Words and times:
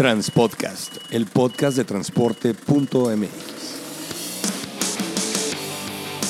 Transpodcast, 0.00 0.96
el 1.10 1.26
podcast 1.26 1.76
de 1.76 1.84
transporte.mx. 1.84 3.28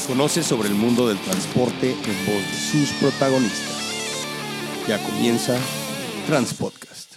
Conoce 0.09 0.43
sobre 0.43 0.69
el 0.69 0.75
mundo 0.75 1.07
del 1.07 1.19
transporte 1.19 1.93
en 1.93 2.27
voz 2.27 2.43
de 2.51 2.59
sus 2.59 2.91
protagonistas. 2.95 4.27
Ya 4.89 5.01
comienza 5.05 5.57
Transpodcast. 6.27 7.15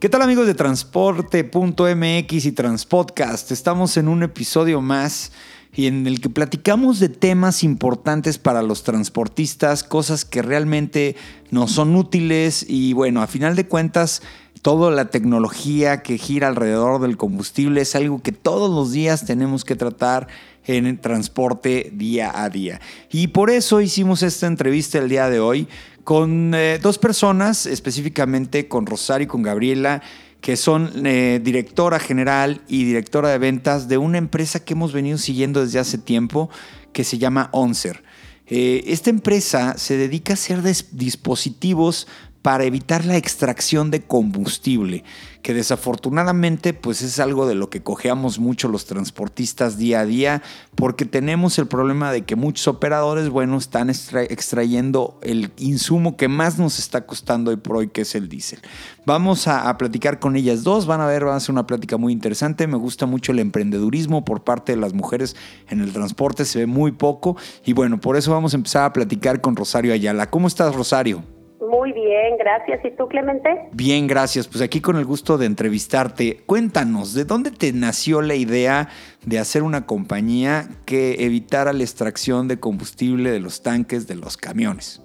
¿Qué 0.00 0.10
tal 0.10 0.20
amigos 0.20 0.46
de 0.46 0.52
transporte.mx 0.52 2.44
y 2.44 2.52
Transpodcast? 2.52 3.52
Estamos 3.52 3.96
en 3.96 4.06
un 4.06 4.22
episodio 4.22 4.82
más 4.82 5.32
y 5.72 5.86
en 5.86 6.06
el 6.06 6.20
que 6.20 6.28
platicamos 6.28 6.98
de 7.00 7.08
temas 7.08 7.62
importantes 7.62 8.38
para 8.38 8.62
los 8.62 8.82
transportistas, 8.82 9.84
cosas 9.84 10.24
que 10.24 10.42
realmente 10.42 11.16
nos 11.50 11.72
son 11.72 11.96
útiles 11.96 12.66
y 12.68 12.92
bueno, 12.92 13.22
a 13.22 13.26
final 13.26 13.56
de 13.56 13.66
cuentas 13.66 14.20
toda 14.62 14.90
la 14.90 15.06
tecnología 15.06 16.02
que 16.02 16.18
gira 16.18 16.48
alrededor 16.48 17.00
del 17.00 17.16
combustible 17.16 17.80
es 17.80 17.94
algo 17.94 18.22
que 18.22 18.32
todos 18.32 18.70
los 18.70 18.92
días 18.92 19.24
tenemos 19.24 19.64
que 19.64 19.76
tratar 19.76 20.28
en 20.66 20.86
el 20.86 20.98
transporte 20.98 21.90
día 21.94 22.30
a 22.34 22.50
día. 22.50 22.80
Y 23.10 23.28
por 23.28 23.50
eso 23.50 23.80
hicimos 23.80 24.22
esta 24.22 24.46
entrevista 24.46 24.98
el 24.98 25.08
día 25.08 25.30
de 25.30 25.40
hoy 25.40 25.66
con 26.04 26.54
eh, 26.54 26.78
dos 26.80 26.98
personas, 26.98 27.66
específicamente 27.66 28.68
con 28.68 28.86
Rosario 28.86 29.24
y 29.24 29.28
con 29.28 29.42
Gabriela, 29.42 30.02
que 30.40 30.56
son 30.56 31.06
eh, 31.06 31.40
directora 31.42 31.98
general 31.98 32.62
y 32.68 32.84
directora 32.84 33.28
de 33.30 33.38
ventas 33.38 33.88
de 33.88 33.98
una 33.98 34.18
empresa 34.18 34.60
que 34.64 34.74
hemos 34.74 34.92
venido 34.92 35.18
siguiendo 35.18 35.62
desde 35.62 35.78
hace 35.78 35.98
tiempo, 35.98 36.50
que 36.92 37.04
se 37.04 37.18
llama 37.18 37.48
Oncer. 37.52 38.02
Eh, 38.46 38.82
esta 38.86 39.10
empresa 39.10 39.78
se 39.78 39.96
dedica 39.96 40.32
a 40.32 40.34
hacer 40.34 40.62
dispositivos 40.62 42.08
para 42.42 42.64
evitar 42.64 43.04
la 43.04 43.16
extracción 43.16 43.90
de 43.90 44.02
combustible, 44.02 45.04
que 45.42 45.52
desafortunadamente 45.52 46.72
pues 46.72 47.02
es 47.02 47.18
algo 47.18 47.46
de 47.46 47.54
lo 47.54 47.68
que 47.68 47.82
cojeamos 47.82 48.38
mucho 48.38 48.68
los 48.68 48.86
transportistas 48.86 49.76
día 49.76 50.00
a 50.00 50.06
día, 50.06 50.42
porque 50.74 51.04
tenemos 51.04 51.58
el 51.58 51.66
problema 51.66 52.12
de 52.12 52.22
que 52.22 52.36
muchos 52.36 52.66
operadores, 52.68 53.28
bueno, 53.28 53.58
están 53.58 53.90
extrayendo 53.90 55.18
el 55.22 55.52
insumo 55.58 56.16
que 56.16 56.28
más 56.28 56.58
nos 56.58 56.78
está 56.78 57.06
costando 57.06 57.50
hoy 57.50 57.58
por 57.58 57.76
hoy, 57.76 57.88
que 57.88 58.02
es 58.02 58.14
el 58.14 58.28
diésel. 58.28 58.60
Vamos 59.04 59.46
a, 59.46 59.68
a, 59.68 59.76
platicar 59.76 60.18
con 60.18 60.36
ellas 60.36 60.62
dos, 60.62 60.86
van 60.86 61.02
a 61.02 61.06
ver, 61.06 61.26
va 61.26 61.36
a 61.36 61.40
ser 61.40 61.52
una 61.52 61.66
plática 61.66 61.98
muy 61.98 62.12
interesante, 62.12 62.66
me 62.66 62.76
gusta 62.78 63.04
mucho 63.04 63.32
el 63.32 63.38
emprendedurismo 63.38 64.24
por 64.24 64.44
parte 64.44 64.72
de 64.72 64.80
las 64.80 64.94
mujeres 64.94 65.36
en 65.68 65.80
el 65.80 65.92
transporte, 65.92 66.46
se 66.46 66.60
ve 66.60 66.66
muy 66.66 66.92
poco, 66.92 67.36
y 67.66 67.74
bueno, 67.74 68.00
por 68.00 68.16
eso 68.16 68.30
vamos 68.30 68.54
a 68.54 68.56
empezar 68.56 68.84
a 68.84 68.92
platicar 68.94 69.42
con 69.42 69.56
Rosario 69.56 69.92
Ayala. 69.92 70.30
¿Cómo 70.30 70.48
estás, 70.48 70.74
Rosario? 70.74 71.39
Muy 71.70 71.92
bien, 71.92 72.36
gracias. 72.36 72.84
¿Y 72.84 72.90
tú, 72.90 73.06
Clemente? 73.06 73.68
Bien, 73.70 74.08
gracias. 74.08 74.48
Pues 74.48 74.60
aquí 74.60 74.80
con 74.80 74.96
el 74.96 75.04
gusto 75.04 75.38
de 75.38 75.46
entrevistarte. 75.46 76.38
Cuéntanos, 76.44 77.14
¿de 77.14 77.24
dónde 77.24 77.52
te 77.52 77.72
nació 77.72 78.22
la 78.22 78.34
idea 78.34 78.88
de 79.24 79.38
hacer 79.38 79.62
una 79.62 79.86
compañía 79.86 80.64
que 80.84 81.24
evitara 81.24 81.72
la 81.72 81.84
extracción 81.84 82.48
de 82.48 82.58
combustible 82.58 83.30
de 83.30 83.38
los 83.38 83.62
tanques 83.62 84.08
de 84.08 84.16
los 84.16 84.36
camiones? 84.36 85.00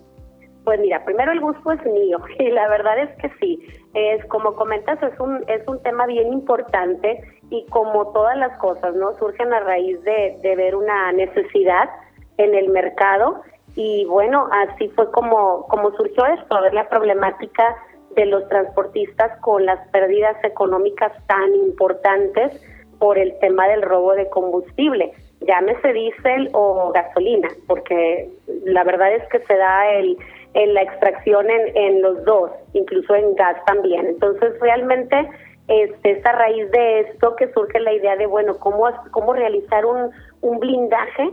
Pues 0.63 0.79
mira, 0.79 1.05
primero 1.05 1.31
el 1.33 1.39
gusto 1.39 1.71
es 1.71 1.85
mío 1.85 2.17
y 2.39 2.49
la 2.49 2.67
verdad 2.67 2.97
es 2.97 3.15
que 3.17 3.29
sí. 3.39 3.59
Es 3.93 4.25
como 4.25 4.55
comentas, 4.55 4.97
es 5.03 5.19
un 5.19 5.43
es 5.47 5.65
un 5.67 5.81
tema 5.83 6.07
bien 6.07 6.33
importante 6.33 7.21
y 7.51 7.63
como 7.67 8.11
todas 8.11 8.35
las 8.37 8.57
cosas, 8.57 8.95
¿no? 8.95 9.13
Surgen 9.19 9.53
a 9.53 9.59
raíz 9.59 10.01
de, 10.01 10.39
de 10.41 10.55
ver 10.55 10.75
una 10.75 11.11
necesidad 11.11 11.91
en 12.37 12.55
el 12.55 12.69
mercado 12.69 13.43
y 13.75 14.05
bueno, 14.05 14.47
así 14.51 14.87
fue 14.89 15.11
como, 15.11 15.67
como 15.67 15.91
surgió 15.91 16.25
esto, 16.25 16.61
ver 16.61 16.73
la 16.73 16.87
problemática 16.87 17.75
de 18.15 18.25
los 18.25 18.47
transportistas 18.47 19.37
con 19.41 19.65
las 19.65 19.85
pérdidas 19.89 20.37
económicas 20.43 21.11
tan 21.27 21.53
importantes 21.55 22.61
por 22.99 23.17
el 23.17 23.37
tema 23.39 23.67
del 23.67 23.81
robo 23.81 24.13
de 24.13 24.29
combustible, 24.29 25.11
llámese 25.41 25.91
diésel 25.91 26.49
o 26.53 26.91
gasolina, 26.93 27.49
porque 27.67 28.29
la 28.63 28.83
verdad 28.85 29.13
es 29.13 29.27
que 29.29 29.39
se 29.39 29.57
da 29.57 29.91
el, 29.91 30.17
en 30.53 30.73
la 30.73 30.81
extracción 30.81 31.49
en, 31.49 31.75
en 31.75 32.01
los 32.01 32.23
dos, 32.23 32.51
incluso 32.73 33.13
en 33.15 33.35
gas 33.35 33.57
también. 33.65 34.07
Entonces, 34.07 34.57
realmente 34.61 35.29
este, 35.67 36.11
es 36.11 36.25
a 36.25 36.31
raíz 36.31 36.71
de 36.71 37.01
esto 37.01 37.35
que 37.35 37.51
surge 37.51 37.79
la 37.79 37.91
idea 37.91 38.15
de, 38.15 38.25
bueno, 38.27 38.57
cómo, 38.59 38.87
cómo 39.11 39.33
realizar 39.33 39.85
un, 39.85 40.11
un 40.41 40.59
blindaje 40.59 41.31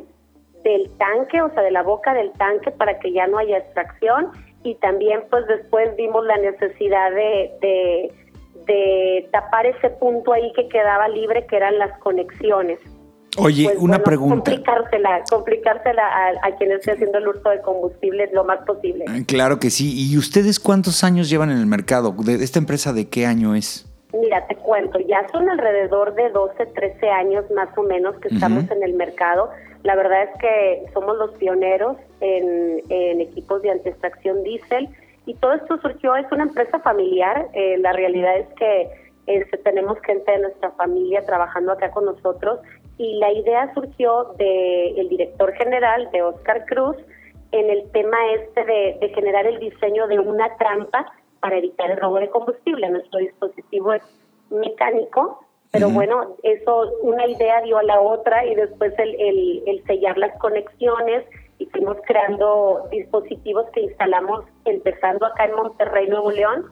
del 0.62 0.90
tanque, 0.98 1.42
o 1.42 1.52
sea, 1.52 1.62
de 1.62 1.70
la 1.70 1.82
boca 1.82 2.14
del 2.14 2.32
tanque 2.32 2.70
para 2.70 2.98
que 2.98 3.12
ya 3.12 3.26
no 3.26 3.38
haya 3.38 3.58
extracción 3.58 4.30
y 4.64 4.74
también 4.76 5.22
pues 5.30 5.46
después 5.46 5.94
vimos 5.96 6.24
la 6.24 6.36
necesidad 6.38 7.10
de, 7.10 8.12
de, 8.66 9.28
tapar 9.32 9.66
ese 9.66 9.90
punto 9.90 10.32
ahí 10.32 10.52
que 10.54 10.68
quedaba 10.68 11.08
libre, 11.08 11.46
que 11.46 11.56
eran 11.56 11.78
las 11.78 11.98
conexiones. 11.98 12.78
Oye, 13.38 13.64
pues, 13.64 13.78
una 13.78 14.02
pregunta. 14.02 14.34
Complicársela, 14.34 15.22
complicársela 15.30 16.02
a, 16.06 16.46
a, 16.46 16.56
quien 16.56 16.70
esté 16.72 16.92
haciendo 16.92 17.18
el 17.18 17.28
uso 17.28 17.48
de 17.48 17.60
combustible 17.62 18.28
lo 18.32 18.44
más 18.44 18.58
posible. 18.66 19.06
Ah, 19.08 19.18
claro 19.26 19.58
que 19.58 19.70
sí. 19.70 19.92
¿Y 19.96 20.18
ustedes 20.18 20.60
cuántos 20.60 21.02
años 21.02 21.30
llevan 21.30 21.50
en 21.50 21.58
el 21.58 21.66
mercado? 21.66 22.12
¿De 22.12 22.34
esta 22.34 22.58
empresa 22.58 22.92
de 22.92 23.08
qué 23.08 23.26
año 23.26 23.54
es? 23.54 23.88
Mira, 24.12 24.46
te 24.46 24.56
cuento, 24.56 24.98
ya 25.00 25.26
son 25.32 25.48
alrededor 25.48 26.14
de 26.14 26.28
12, 26.28 26.66
13 26.66 27.08
años 27.08 27.44
más 27.54 27.68
o 27.78 27.82
menos 27.82 28.14
que 28.18 28.28
estamos 28.28 28.70
en 28.70 28.82
el 28.82 28.92
mercado. 28.92 29.48
La 29.82 29.96
verdad 29.96 30.24
es 30.24 30.38
que 30.38 30.84
somos 30.92 31.16
los 31.16 31.32
pioneros 31.32 31.96
en, 32.20 33.20
equipos 33.20 33.62
de 33.62 33.70
antiextracción 33.70 34.42
diésel 34.44 34.88
y 35.26 35.34
todo 35.34 35.54
esto 35.54 35.78
surgió, 35.80 36.14
es 36.16 36.30
una 36.30 36.44
empresa 36.44 36.78
familiar. 36.80 37.48
Eh, 37.52 37.78
la 37.78 37.92
realidad 37.92 38.38
es 38.38 38.48
que 38.54 38.90
este, 39.26 39.58
tenemos 39.58 39.98
gente 40.00 40.30
de 40.30 40.38
nuestra 40.38 40.70
familia 40.72 41.24
trabajando 41.24 41.72
acá 41.72 41.90
con 41.90 42.04
nosotros 42.04 42.60
y 42.98 43.18
la 43.18 43.32
idea 43.32 43.72
surgió 43.74 44.34
del 44.36 44.98
el 44.98 45.08
director 45.08 45.52
general 45.54 46.08
de 46.12 46.22
Oscar 46.22 46.64
Cruz 46.66 46.96
en 47.52 47.70
el 47.70 47.90
tema 47.92 48.16
este 48.34 48.64
de, 48.64 48.98
de 49.00 49.08
generar 49.14 49.46
el 49.46 49.58
diseño 49.58 50.06
de 50.06 50.18
una 50.18 50.56
trampa 50.56 51.12
para 51.40 51.58
evitar 51.58 51.90
el 51.90 51.98
robo 51.98 52.18
de 52.18 52.30
combustible. 52.30 52.88
Nuestro 52.88 53.18
dispositivo 53.18 53.94
es 53.94 54.02
mecánico 54.50 55.44
pero 55.72 55.88
bueno, 55.88 56.36
eso, 56.42 56.92
una 57.00 57.26
idea 57.26 57.62
dio 57.62 57.78
a 57.78 57.82
la 57.82 57.98
otra 57.98 58.44
y 58.46 58.54
después 58.54 58.92
el, 58.98 59.18
el, 59.18 59.62
el 59.66 59.84
sellar 59.86 60.18
las 60.18 60.38
conexiones 60.38 61.24
y 61.58 61.64
fuimos 61.66 61.96
creando 62.06 62.86
dispositivos 62.90 63.64
que 63.72 63.80
instalamos 63.80 64.44
empezando 64.66 65.24
acá 65.24 65.46
en 65.46 65.54
Monterrey, 65.54 66.08
Nuevo 66.08 66.30
León. 66.30 66.66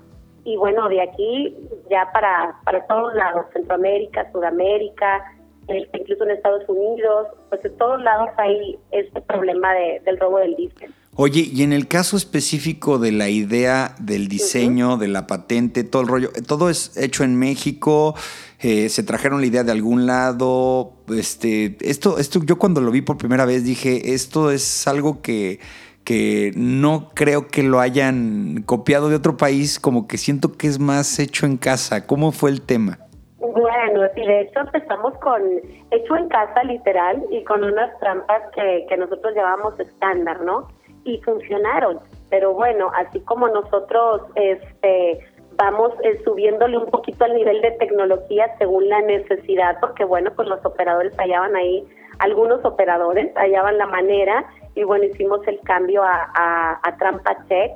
Y 0.45 0.59
bueno, 0.59 0.89
de 0.91 1.01
aquí 1.01 1.57
ya 1.91 2.11
para, 2.13 2.61
para 2.65 2.87
todos 2.87 3.15
lados, 3.15 3.47
Centroamérica, 3.55 4.31
Sudamérica, 4.33 5.25
este, 5.69 5.99
incluso 5.99 6.25
en 6.25 6.33
Estados 6.33 6.69
Unidos, 6.69 7.29
pues 7.49 7.65
en 7.65 7.77
todos 7.79 8.03
lados 8.03 8.29
hay 8.37 8.79
este 8.91 9.23
problema 9.23 9.73
de, 9.73 10.01
del 10.05 10.19
robo 10.19 10.39
del 10.39 10.57
diésel. 10.57 10.93
Oye, 11.23 11.51
y 11.53 11.65
en 11.65 11.75
el 11.75 11.87
caso 11.87 12.17
específico 12.17 12.99
de 12.99 13.13
la 13.13 13.29
idea 13.29 13.95
del 14.01 14.27
diseño, 14.27 14.97
de 14.97 15.07
la 15.07 15.27
patente, 15.27 15.85
todo 15.85 16.01
el 16.01 16.09
rollo, 16.09 16.31
todo 16.49 16.71
es 16.71 16.97
hecho 16.97 17.25
en 17.25 17.39
México, 17.39 18.15
eh, 18.59 18.89
se 18.89 19.03
trajeron 19.03 19.43
la 19.43 19.47
idea 19.47 19.63
de 19.63 19.71
algún 19.71 20.07
lado, 20.07 20.95
este, 21.15 21.77
esto, 21.83 22.17
esto, 22.17 22.41
yo 22.43 22.59
cuando 22.59 22.81
lo 22.81 22.91
vi 22.91 23.03
por 23.03 23.19
primera 23.19 23.45
vez 23.45 23.65
dije, 23.65 24.15
esto 24.15 24.51
es 24.51 24.89
algo 24.89 25.21
que, 25.21 25.61
que 26.05 26.53
no 26.57 27.11
creo 27.13 27.49
que 27.49 27.65
lo 27.65 27.81
hayan 27.81 28.63
copiado 28.65 29.11
de 29.11 29.17
otro 29.17 29.37
país, 29.37 29.79
como 29.79 30.09
que 30.09 30.17
siento 30.17 30.53
que 30.53 30.69
es 30.69 30.79
más 30.79 31.19
hecho 31.19 31.45
en 31.45 31.59
casa. 31.59 32.07
¿Cómo 32.07 32.33
fue 32.33 32.49
el 32.49 32.63
tema? 32.63 32.99
Bueno, 33.41 34.09
sí, 34.15 34.23
de 34.23 34.41
hecho 34.41 34.61
empezamos 34.61 35.13
con 35.19 35.43
hecho 35.91 36.17
en 36.17 36.29
casa 36.31 36.65
literal 36.65 37.23
y 37.31 37.45
con 37.45 37.63
unas 37.63 37.91
trampas 37.99 38.41
que, 38.55 38.87
que 38.89 38.97
nosotros 38.97 39.35
llamamos 39.37 39.79
estándar, 39.79 40.41
¿no? 40.41 40.80
Y 41.05 41.19
funcionaron. 41.23 42.01
Pero 42.29 42.55
bueno, 42.55 42.91
así 42.95 43.21
como 43.21 43.49
nosotros 43.49 44.23
este 44.35 45.21
vamos 45.61 45.93
eh, 46.05 46.19
subiéndole 46.25 46.79
un 46.79 46.87
poquito 46.87 47.25
al 47.25 47.35
nivel 47.35 47.61
de 47.61 47.73
tecnología 47.73 48.55
según 48.59 48.89
la 48.89 49.03
necesidad, 49.03 49.77
porque 49.81 50.05
bueno, 50.05 50.31
pues 50.35 50.49
los 50.49 50.65
operadores 50.65 51.13
hallaban 51.19 51.55
ahí, 51.55 51.87
algunos 52.19 52.65
operadores 52.65 53.31
hallaban 53.37 53.77
la 53.77 53.87
manera 53.87 54.47
y 54.75 54.85
bueno, 54.85 55.05
hicimos 55.05 55.47
el 55.47 55.61
cambio 55.61 56.03
a, 56.03 56.81
a, 56.83 56.97
Trampa 56.97 57.37
Check 57.49 57.73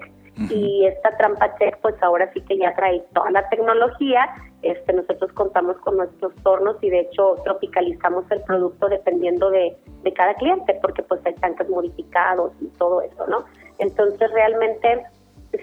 y 0.50 0.86
esta 0.86 1.16
Trampa 1.18 1.54
Check 1.58 1.76
pues 1.82 1.94
ahora 2.02 2.30
sí 2.32 2.40
que 2.40 2.56
ya 2.56 2.74
trae 2.74 3.04
toda 3.12 3.30
la 3.30 3.48
tecnología, 3.50 4.30
este 4.62 4.94
nosotros 4.94 5.30
contamos 5.32 5.76
con 5.78 5.98
nuestros 5.98 6.34
tornos 6.42 6.76
y 6.80 6.88
de 6.88 7.00
hecho 7.00 7.36
tropicalizamos 7.44 8.24
el 8.30 8.40
producto 8.44 8.88
dependiendo 8.88 9.50
de, 9.50 9.76
de 10.04 10.12
cada 10.12 10.34
cliente, 10.34 10.78
porque 10.80 11.02
pues 11.02 11.20
hay 11.24 11.34
tanques 11.34 11.68
modificados 11.68 12.52
y 12.60 12.66
todo 12.78 13.00
eso, 13.02 13.26
¿no? 13.26 13.44
Entonces 13.78 14.30
realmente 14.32 15.04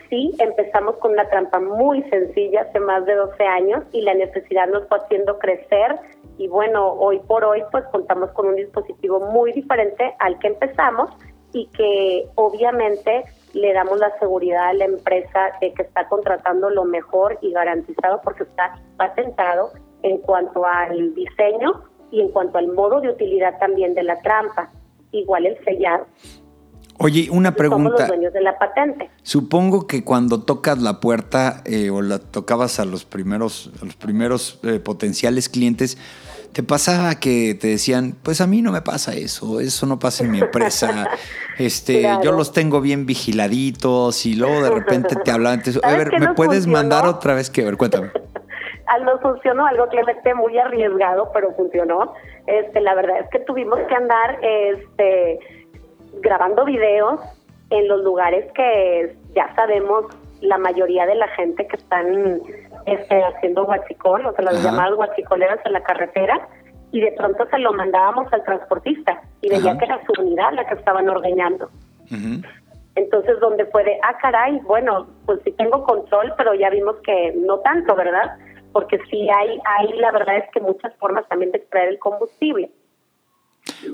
sí 0.09 0.33
empezamos 0.39 0.97
con 0.97 1.11
una 1.11 1.27
trampa 1.29 1.59
muy 1.59 2.03
sencilla 2.09 2.61
hace 2.61 2.79
más 2.79 3.05
de 3.05 3.15
12 3.15 3.43
años 3.43 3.83
y 3.91 4.01
la 4.01 4.13
necesidad 4.13 4.67
nos 4.67 4.87
fue 4.87 4.97
haciendo 4.99 5.37
crecer 5.39 5.99
y 6.37 6.47
bueno, 6.47 6.93
hoy 6.93 7.19
por 7.19 7.43
hoy 7.43 7.63
pues 7.71 7.83
contamos 7.91 8.31
con 8.31 8.47
un 8.47 8.55
dispositivo 8.55 9.19
muy 9.19 9.51
diferente 9.53 10.15
al 10.19 10.39
que 10.39 10.47
empezamos 10.47 11.09
y 11.53 11.67
que 11.67 12.27
obviamente 12.35 13.25
le 13.53 13.73
damos 13.73 13.99
la 13.99 14.17
seguridad 14.19 14.69
a 14.69 14.73
la 14.73 14.85
empresa 14.85 15.51
de 15.59 15.73
que 15.73 15.83
está 15.83 16.07
contratando 16.07 16.69
lo 16.69 16.85
mejor 16.85 17.37
y 17.41 17.51
garantizado 17.51 18.21
porque 18.23 18.43
está 18.43 18.79
patentado 18.97 19.71
en 20.03 20.17
cuanto 20.19 20.65
al 20.65 21.13
diseño 21.13 21.83
y 22.11 22.21
en 22.21 22.29
cuanto 22.29 22.57
al 22.57 22.67
modo 22.67 23.01
de 23.01 23.09
utilidad 23.09 23.57
también 23.59 23.93
de 23.93 24.03
la 24.03 24.19
trampa, 24.21 24.69
igual 25.11 25.45
el 25.45 25.63
sellado. 25.63 26.05
Oye, 26.97 27.29
una 27.31 27.55
pregunta. 27.55 27.83
Somos 27.83 27.99
los 27.99 28.07
dueños 28.09 28.33
de 28.33 28.41
la 28.41 28.59
patente. 28.59 29.09
Supongo 29.23 29.87
que 29.87 30.03
cuando 30.03 30.43
tocas 30.43 30.79
la 30.79 30.99
puerta 30.99 31.63
eh, 31.65 31.89
o 31.89 32.01
la 32.01 32.19
tocabas 32.19 32.79
a 32.79 32.85
los 32.85 33.05
primeros, 33.05 33.71
a 33.81 33.85
los 33.85 33.95
primeros 33.95 34.59
eh, 34.61 34.79
potenciales 34.79 35.49
clientes, 35.49 35.97
¿te 36.51 36.61
pasaba 36.61 37.15
que 37.15 37.55
te 37.55 37.69
decían, 37.69 38.15
pues 38.21 38.39
a 38.39 38.45
mí 38.45 38.61
no 38.61 38.71
me 38.71 38.81
pasa 38.81 39.15
eso, 39.15 39.61
eso 39.61 39.87
no 39.87 39.97
pasa 39.97 40.25
en 40.25 40.31
mi 40.31 40.39
empresa, 40.41 41.09
este, 41.57 42.03
yo 42.23 42.33
los 42.33 42.51
tengo 42.51 42.81
bien 42.81 43.07
vigiladitos 43.07 44.25
y 44.27 44.35
luego 44.35 44.61
de 44.61 44.69
repente 44.69 45.15
te 45.23 45.31
hablaban, 45.31 45.63
a 45.81 45.95
ver, 45.95 46.19
¿me 46.19 46.33
puedes 46.35 46.67
mandar 46.67 47.07
otra 47.07 47.33
vez 47.33 47.49
que 47.49 47.63
ver? 47.63 47.77
Cuéntame. 47.77 48.11
Nos 48.99 49.21
funcionó 49.21 49.65
algo 49.65 49.87
Clemente 49.87 50.33
muy 50.33 50.57
arriesgado, 50.57 51.31
pero 51.33 51.51
funcionó. 51.53 52.13
Este, 52.45 52.81
la 52.81 52.93
verdad 52.93 53.19
es 53.19 53.29
que 53.29 53.39
tuvimos 53.39 53.79
que 53.87 53.95
andar, 53.95 54.37
este 54.41 55.39
grabando 56.19 56.65
videos 56.65 57.19
en 57.69 57.87
los 57.87 58.03
lugares 58.03 58.51
que 58.53 59.15
ya 59.33 59.53
sabemos 59.55 60.05
la 60.41 60.57
mayoría 60.57 61.05
de 61.05 61.15
la 61.15 61.27
gente 61.29 61.65
que 61.67 61.77
están 61.77 62.41
este, 62.85 63.23
haciendo 63.23 63.65
guachicol, 63.65 64.25
o 64.25 64.33
sea, 64.33 64.45
las 64.45 64.63
llamadas 64.63 64.95
guachicoleras 64.95 65.59
en 65.65 65.73
la 65.73 65.83
carretera, 65.83 66.47
y 66.91 66.99
de 66.99 67.11
pronto 67.13 67.45
se 67.49 67.59
lo 67.59 67.71
mandábamos 67.73 68.31
al 68.33 68.43
transportista 68.43 69.21
y 69.41 69.49
veía 69.49 69.77
que 69.77 69.85
era 69.85 70.01
su 70.05 70.21
unidad 70.21 70.51
la 70.53 70.67
que 70.67 70.73
estaban 70.73 71.07
ordeñando. 71.07 71.69
Entonces, 72.95 73.39
donde 73.39 73.65
puede, 73.65 73.97
ah, 74.03 74.17
caray, 74.21 74.59
bueno, 74.65 75.07
pues 75.25 75.39
sí 75.45 75.51
tengo 75.51 75.83
control, 75.85 76.33
pero 76.37 76.53
ya 76.53 76.69
vimos 76.69 76.97
que 77.05 77.33
no 77.37 77.59
tanto, 77.59 77.95
¿verdad? 77.95 78.37
Porque 78.71 78.99
sí 79.09 79.27
hay, 79.29 79.59
hay 79.65 79.93
la 79.99 80.11
verdad 80.11 80.37
es 80.37 80.49
que 80.51 80.59
muchas 80.59 80.95
formas 80.97 81.27
también 81.27 81.51
de 81.51 81.59
extraer 81.59 81.89
el 81.89 81.99
combustible 81.99 82.71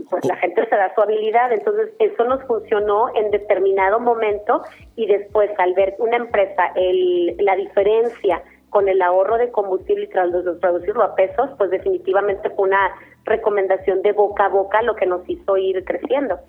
pues 0.09 0.25
la 0.25 0.35
gente 0.38 0.68
se 0.68 0.75
da 0.75 0.94
su 0.95 1.01
habilidad. 1.01 1.51
Entonces, 1.51 1.89
eso 2.00 2.24
nos 2.25 2.44
funcionó 2.45 3.09
en 3.15 3.31
determinado 3.31 4.00
momento 4.00 4.62
y 4.95 5.07
después 5.07 5.50
al 5.57 5.74
ver 5.74 5.95
una 6.00 6.18
empresa 6.18 6.71
el, 6.75 7.35
la 7.39 7.56
diferencia 7.56 8.44
con 8.69 8.89
el 8.89 9.01
ahorro 9.01 9.38
de 9.38 9.50
combustible 9.51 10.06
y 10.06 10.09
traducirlo 10.09 11.03
a 11.03 11.15
pesos, 11.15 11.50
pues 11.57 11.71
definitivamente 11.71 12.50
fue 12.50 12.68
una 12.68 12.91
recomendación 13.23 14.01
de 14.01 14.12
boca 14.12 14.45
a 14.45 14.50
boca 14.50 14.81
lo 14.81 14.95
que 14.95 15.06
nos 15.06 15.27
hizo 15.30 15.57
ir 15.57 15.83
creciendo. 15.85 16.39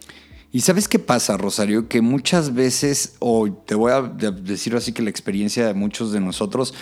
Y 0.50 0.60
sabes 0.60 0.88
qué 0.88 0.98
pasa, 0.98 1.36
Rosario, 1.36 1.88
que 1.88 2.00
muchas 2.00 2.54
veces, 2.54 3.16
o 3.20 3.48
te 3.66 3.74
voy 3.74 3.92
a 3.92 4.00
decir 4.02 4.74
así 4.74 4.94
que 4.94 5.02
la 5.02 5.10
experiencia 5.10 5.66
de 5.66 5.74
muchos 5.74 6.10
de 6.10 6.20
nosotros, 6.20 6.74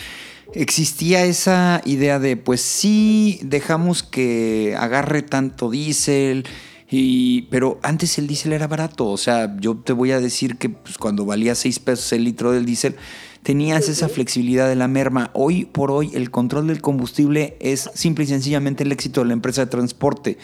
existía 0.54 1.24
esa 1.24 1.82
idea 1.84 2.18
de, 2.18 2.36
pues 2.36 2.60
sí, 2.60 3.40
dejamos 3.42 4.02
que 4.02 4.74
agarre 4.78 5.22
tanto 5.22 5.70
diésel, 5.70 6.44
y, 6.88 7.42
pero 7.42 7.80
antes 7.82 8.16
el 8.18 8.26
diésel 8.26 8.52
era 8.52 8.68
barato, 8.68 9.08
o 9.08 9.16
sea, 9.16 9.56
yo 9.58 9.76
te 9.76 9.92
voy 9.92 10.12
a 10.12 10.20
decir 10.20 10.56
que 10.56 10.68
pues, 10.68 10.98
cuando 10.98 11.24
valía 11.24 11.54
6 11.54 11.78
pesos 11.80 12.12
el 12.12 12.24
litro 12.24 12.52
del 12.52 12.64
diésel, 12.64 12.96
tenías 13.42 13.88
esa 13.88 14.08
flexibilidad 14.08 14.68
de 14.68 14.76
la 14.76 14.88
merma. 14.88 15.30
Hoy 15.32 15.66
por 15.66 15.92
hoy 15.92 16.10
el 16.14 16.30
control 16.30 16.66
del 16.66 16.80
combustible 16.80 17.56
es 17.60 17.90
simple 17.94 18.24
y 18.24 18.26
sencillamente 18.26 18.82
el 18.82 18.90
éxito 18.90 19.20
de 19.20 19.28
la 19.28 19.32
empresa 19.34 19.64
de 19.64 19.70
transporte. 19.70 20.38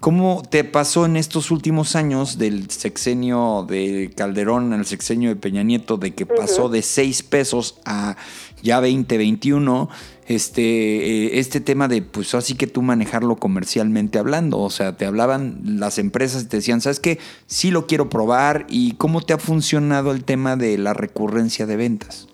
¿Cómo 0.00 0.42
te 0.48 0.62
pasó 0.62 1.06
en 1.06 1.16
estos 1.16 1.50
últimos 1.50 1.96
años 1.96 2.38
del 2.38 2.70
sexenio 2.70 3.66
de 3.68 4.12
Calderón 4.16 4.72
al 4.72 4.86
sexenio 4.86 5.28
de 5.28 5.34
Peña 5.36 5.64
Nieto, 5.64 5.96
de 5.96 6.14
que 6.14 6.24
pasó 6.24 6.68
de 6.68 6.82
6 6.82 7.24
pesos 7.24 7.80
a 7.84 8.16
ya 8.62 8.76
2021, 8.76 9.88
este, 10.28 10.62
eh, 10.62 11.38
este 11.40 11.60
tema 11.60 11.88
de, 11.88 12.02
pues 12.02 12.32
así 12.36 12.56
que 12.56 12.68
tú 12.68 12.80
manejarlo 12.80 13.36
comercialmente 13.36 14.20
hablando, 14.20 14.60
o 14.60 14.70
sea, 14.70 14.96
te 14.96 15.04
hablaban 15.04 15.58
las 15.64 15.98
empresas 15.98 16.44
y 16.44 16.48
te 16.48 16.58
decían, 16.58 16.80
¿sabes 16.80 17.00
qué? 17.00 17.18
Sí 17.46 17.72
lo 17.72 17.88
quiero 17.88 18.08
probar 18.08 18.66
y 18.68 18.94
cómo 18.94 19.20
te 19.20 19.32
ha 19.32 19.38
funcionado 19.38 20.12
el 20.12 20.22
tema 20.22 20.54
de 20.54 20.78
la 20.78 20.94
recurrencia 20.94 21.66
de 21.66 21.76
ventas. 21.76 22.28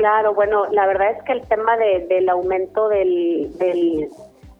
Claro, 0.00 0.34
bueno, 0.34 0.64
la 0.72 0.86
verdad 0.86 1.10
es 1.10 1.22
que 1.24 1.32
el 1.32 1.42
tema 1.42 1.76
del 1.76 2.26
aumento 2.30 2.88
del, 2.88 3.50
del, 3.58 4.08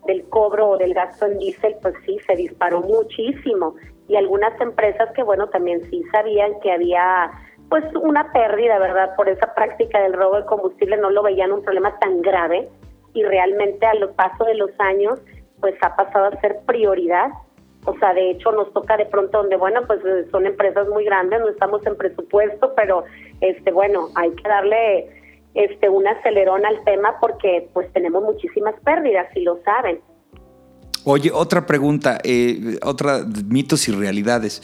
del 0.07 0.29
cobro 0.29 0.71
o 0.71 0.77
del 0.79 0.95
gasto 0.95 1.27
en 1.27 1.39
diésel, 1.39 1.77
pues 1.83 1.95
sí, 2.05 2.19
se 2.27 2.37
disparó 2.37 2.81
muchísimo. 2.81 3.75
Y 4.09 4.17
algunas 4.17 4.59
empresas 4.61 5.11
que, 5.15 5.23
bueno, 5.23 5.49
también 5.49 5.83
sí 5.91 6.03
sabían 6.13 6.59
que 6.61 6.73
había 6.73 7.31
pues 7.69 7.85
una 7.95 8.33
pérdida, 8.33 8.79
¿verdad? 8.79 9.15
Por 9.17 9.29
esa 9.29 9.55
práctica 9.55 10.03
del 10.03 10.13
robo 10.13 10.37
de 10.37 10.45
combustible 10.47 10.97
no 10.97 11.11
lo 11.11 11.23
veían 11.23 11.53
un 11.53 11.63
problema 11.63 11.97
tan 12.01 12.21
grave 12.21 12.69
y 13.15 13.23
realmente 13.23 13.87
a 13.87 13.95
lo 13.95 14.13
paso 14.13 14.45
de 14.45 14.55
los 14.55 14.71
años 14.79 15.21
pues 15.61 15.75
ha 15.83 15.95
pasado 15.95 16.27
a 16.27 16.41
ser 16.41 16.59
prioridad. 16.67 17.31
O 17.87 17.97
sea, 17.99 18.13
de 18.13 18.31
hecho 18.31 18.51
nos 18.53 18.73
toca 18.73 18.97
de 18.97 19.07
pronto 19.07 19.39
donde, 19.39 19.57
bueno, 19.57 19.83
pues 19.87 20.01
son 20.31 20.47
empresas 20.47 20.89
muy 20.89 21.05
grandes, 21.05 21.41
no 21.41 21.49
estamos 21.49 21.87
en 21.87 21.97
presupuesto, 21.97 22.75
pero 22.75 23.05
este 23.41 23.71
bueno, 23.71 24.09
hay 24.17 24.31
que 24.33 24.49
darle 24.49 25.20
este 25.55 25.89
un 25.89 26.07
acelerón 26.07 26.65
al 26.65 26.83
tema 26.85 27.17
porque 27.21 27.69
pues 27.73 27.93
tenemos 27.93 28.23
muchísimas 28.23 28.75
pérdidas 28.85 29.27
y 29.35 29.41
lo 29.41 29.59
saben. 29.65 30.01
Oye, 31.05 31.31
otra 31.33 31.67
pregunta, 31.67 32.19
eh, 32.25 32.79
otra 32.83 33.25
mitos 33.47 33.89
y 33.89 33.93
realidades. 33.93 34.63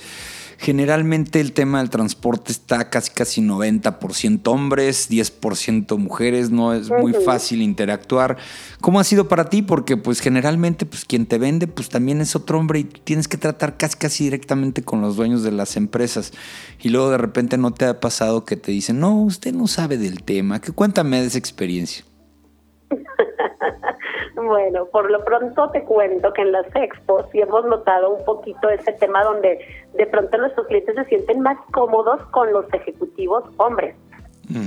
Generalmente 0.59 1.41
el 1.41 1.53
tema 1.53 1.79
del 1.79 1.91
transporte 1.91 2.51
está 2.51 2.89
casi 2.89 3.11
casi 3.11 3.43
90% 3.43 4.47
hombres, 4.49 5.11
10% 5.11 5.99
mujeres, 5.99 6.51
no 6.51 6.73
es 6.73 6.91
muy 6.91 7.13
fácil 7.13 7.61
interactuar. 7.61 8.39
¿Cómo 8.81 8.99
ha 8.99 9.05
sido 9.05 9.29
para 9.29 9.51
ti? 9.51 9.63
Porque 9.63 9.97
pues 9.97 10.21
generalmente 10.21 10.87
pues 10.87 11.05
quien 11.05 11.27
te 11.27 11.39
vende 11.39 11.67
pues 11.67 11.89
también 11.89 12.21
es 12.21 12.35
otro 12.35 12.59
hombre 12.59 12.81
y 12.81 12.85
tienes 12.85 13.29
que 13.29 13.37
tratar 13.37 13.77
casi 13.77 13.97
casi 13.97 14.25
directamente 14.25 14.83
con 14.83 15.01
los 15.03 15.17
dueños 15.17 15.43
de 15.43 15.53
las 15.53 15.77
empresas. 15.77 16.33
Y 16.81 16.89
luego 16.89 17.11
de 17.11 17.19
repente 17.19 17.59
no 17.59 17.73
te 17.73 17.85
ha 17.85 18.01
pasado 18.01 18.45
que 18.45 18.57
te 18.57 18.73
dicen, 18.73 18.99
no, 18.99 19.23
usted 19.23 19.53
no 19.53 19.67
sabe 19.67 19.99
del 19.99 20.23
tema. 20.23 20.61
¿Qué 20.61 20.73
cuéntame 20.73 21.21
de 21.21 21.27
esa 21.27 21.39
experiencia? 21.39 22.05
Bueno, 24.37 24.85
por 24.87 25.11
lo 25.11 25.25
pronto 25.25 25.71
te 25.71 25.83
cuento 25.85 26.33
que 26.35 26.43
en 26.43 26.53
las 26.53 26.67
expos 26.77 27.25
sí 27.33 27.41
hemos 27.41 27.65
notado 27.65 28.11
un 28.11 28.25
poquito 28.25 28.69
ese 28.69 28.93
tema 28.93 29.25
donde 29.25 29.59
de 29.95 30.07
pronto 30.07 30.37
nuestros 30.37 30.67
clientes 30.67 30.95
se 30.95 31.05
sienten 31.07 31.41
más 31.41 31.57
cómodos 31.73 32.21
con 32.33 32.53
los 32.53 32.67
ejecutivos 32.75 33.45
hombres 33.57 33.97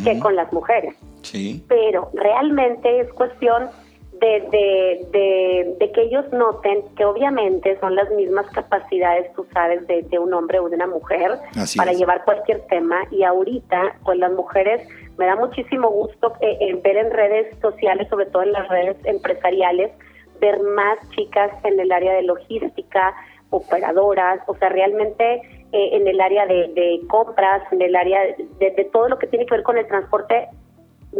que 0.04 0.20
con 0.20 0.36
las 0.36 0.52
mujeres. 0.52 0.96
Sí. 1.22 1.64
Pero 1.70 2.10
realmente 2.14 3.00
es 3.00 3.14
cuestión 3.14 3.70
de, 4.20 5.08
de, 5.12 5.76
de, 5.80 5.92
que 5.92 6.02
ellos 6.02 6.26
noten 6.32 6.84
que 6.96 7.06
obviamente 7.06 7.78
son 7.80 7.96
las 7.96 8.10
mismas 8.12 8.48
capacidades, 8.52 9.32
tú 9.34 9.46
sabes, 9.54 9.86
de, 9.88 10.04
de 10.04 10.20
un 10.20 10.34
hombre 10.34 10.60
o 10.60 10.70
de 10.70 10.76
una 10.76 10.88
mujer 10.88 11.40
para 11.78 11.94
llevar 11.94 12.24
cualquier 12.26 12.62
tema. 12.68 13.02
Y 13.12 13.24
ahorita 13.24 13.96
pues 14.04 14.18
las 14.18 14.32
mujeres 14.32 14.88
me 15.18 15.26
da 15.26 15.36
muchísimo 15.36 15.90
gusto 15.90 16.34
eh, 16.42 16.80
ver 16.84 16.98
en 16.98 17.12
redes 17.12 17.58
sociales, 17.62 18.08
sobre 18.10 18.26
todo 18.28 18.44
en 18.44 18.54
las 18.54 18.68
redes 18.70 18.98
empresariales, 19.06 19.92
ver 20.40 20.60
más 20.62 20.98
chicas 21.10 21.52
en 21.64 21.80
el 21.80 21.92
área 21.92 22.14
de 22.14 22.24
logística, 22.24 23.14
operadoras, 23.50 24.40
o 24.48 24.56
sea, 24.56 24.70
realmente 24.70 25.42
eh, 25.72 25.90
en 25.94 26.08
el 26.08 26.22
área 26.22 26.46
de, 26.46 27.02
compras, 27.10 27.62
en 27.72 27.82
el 27.82 27.96
área 27.96 28.22
de, 28.60 28.90
todo 28.92 29.10
lo 29.10 29.20
que 29.20 29.28
tiene 29.28 29.46
que 29.46 29.56
ver 29.56 29.64
con 29.64 29.78
el 29.78 29.88
transporte, 29.88 30.48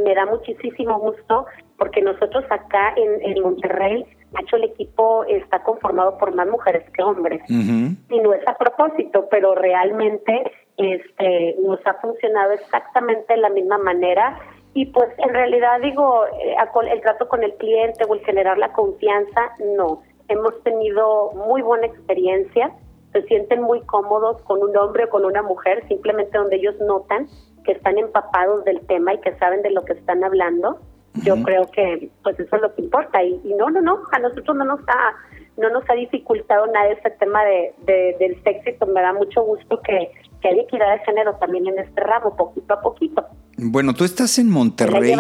me 0.04 0.16
da 0.16 0.26
muchísimo 0.26 1.00
gusto 1.00 1.46
porque 1.78 2.02
nosotros 2.02 2.44
acá 2.50 2.94
en, 2.96 3.42
Monterrey, 3.42 4.06
hecho 4.42 4.58
el 4.58 4.66
equipo 4.66 5.24
está 5.26 5.64
conformado 5.64 6.18
por 6.18 6.36
más 6.36 6.48
mujeres 6.48 6.84
que 6.92 7.02
hombres. 7.02 7.42
Y 7.50 8.20
no 8.20 8.34
es 8.34 8.48
a 8.48 8.58
propósito, 8.58 9.28
pero 9.32 9.56
realmente 9.56 10.52
este, 10.78 11.56
nos 11.64 11.80
ha 11.86 11.94
funcionado 11.96 12.52
exactamente 12.52 13.34
de 13.34 13.40
la 13.40 13.50
misma 13.50 13.78
manera 13.78 14.40
y 14.74 14.86
pues 14.88 15.10
en 15.18 15.34
realidad 15.34 15.82
digo, 15.82 16.26
eh, 16.26 16.56
el 16.92 17.02
trato 17.02 17.28
con 17.28 17.44
el 17.44 17.54
cliente 17.56 18.06
o 18.08 18.14
el 18.14 18.22
generar 18.22 18.58
la 18.58 18.72
confianza, 18.72 19.54
no. 19.76 20.04
Hemos 20.28 20.62
tenido 20.64 21.32
muy 21.32 21.62
buena 21.62 21.88
experiencia, 21.88 22.72
se 23.12 23.24
sienten 23.24 23.62
muy 23.62 23.82
cómodos 23.82 24.42
con 24.44 24.62
un 24.62 24.78
hombre 24.78 25.06
o 25.06 25.10
con 25.10 25.26
una 25.26 25.42
mujer, 25.42 25.88
simplemente 25.88 26.38
donde 26.38 26.58
ellos 26.58 26.76
notan 26.82 27.28
que 27.70 27.76
están 27.76 28.00
empapados 28.00 28.66
del 28.66 28.82
tema 28.88 29.14
y 29.14 29.22
que 29.22 29.36
saben 29.38 29.62
de 29.62 29.70
lo 29.70 29.86
que 29.86 29.94
están 29.94 30.24
hablando. 30.24 30.80
Yo 31.24 31.36
creo 31.44 31.70
que 31.70 32.10
pues 32.24 32.40
eso 32.40 32.56
es 32.56 32.62
lo 32.64 32.74
que 32.74 32.82
importa 32.82 33.22
y, 33.24 33.40
y 33.44 33.54
no, 33.54 33.70
no, 33.70 33.80
no, 33.80 34.00
a 34.12 34.18
nosotros 34.18 34.58
no 34.58 34.66
nos 34.66 34.80
ha 34.88 35.16
no 35.58 35.70
nos 35.70 35.84
ha 35.90 35.94
dificultado 35.94 36.66
nada 36.68 36.88
este 36.88 37.12
tema 37.12 37.44
de, 37.44 38.16
del 38.18 38.42
sexo 38.44 38.70
y 38.70 38.74
pues 38.74 38.92
me 38.92 39.02
da 39.02 39.14
mucho 39.14 39.44
gusto 39.44 39.82
que, 39.82 40.10
que 40.42 40.48
haya 40.48 40.62
equidad 40.62 40.98
de 40.98 41.00
género 41.06 41.36
también 41.36 41.68
en 41.68 41.78
este 41.80 42.02
ramo, 42.02 42.36
poquito 42.36 42.74
a 42.74 42.82
poquito. 42.82 43.26
Bueno, 43.58 43.94
tú 43.94 44.06
estás 44.06 44.40
en 44.40 44.50
Monterrey. 44.50 45.16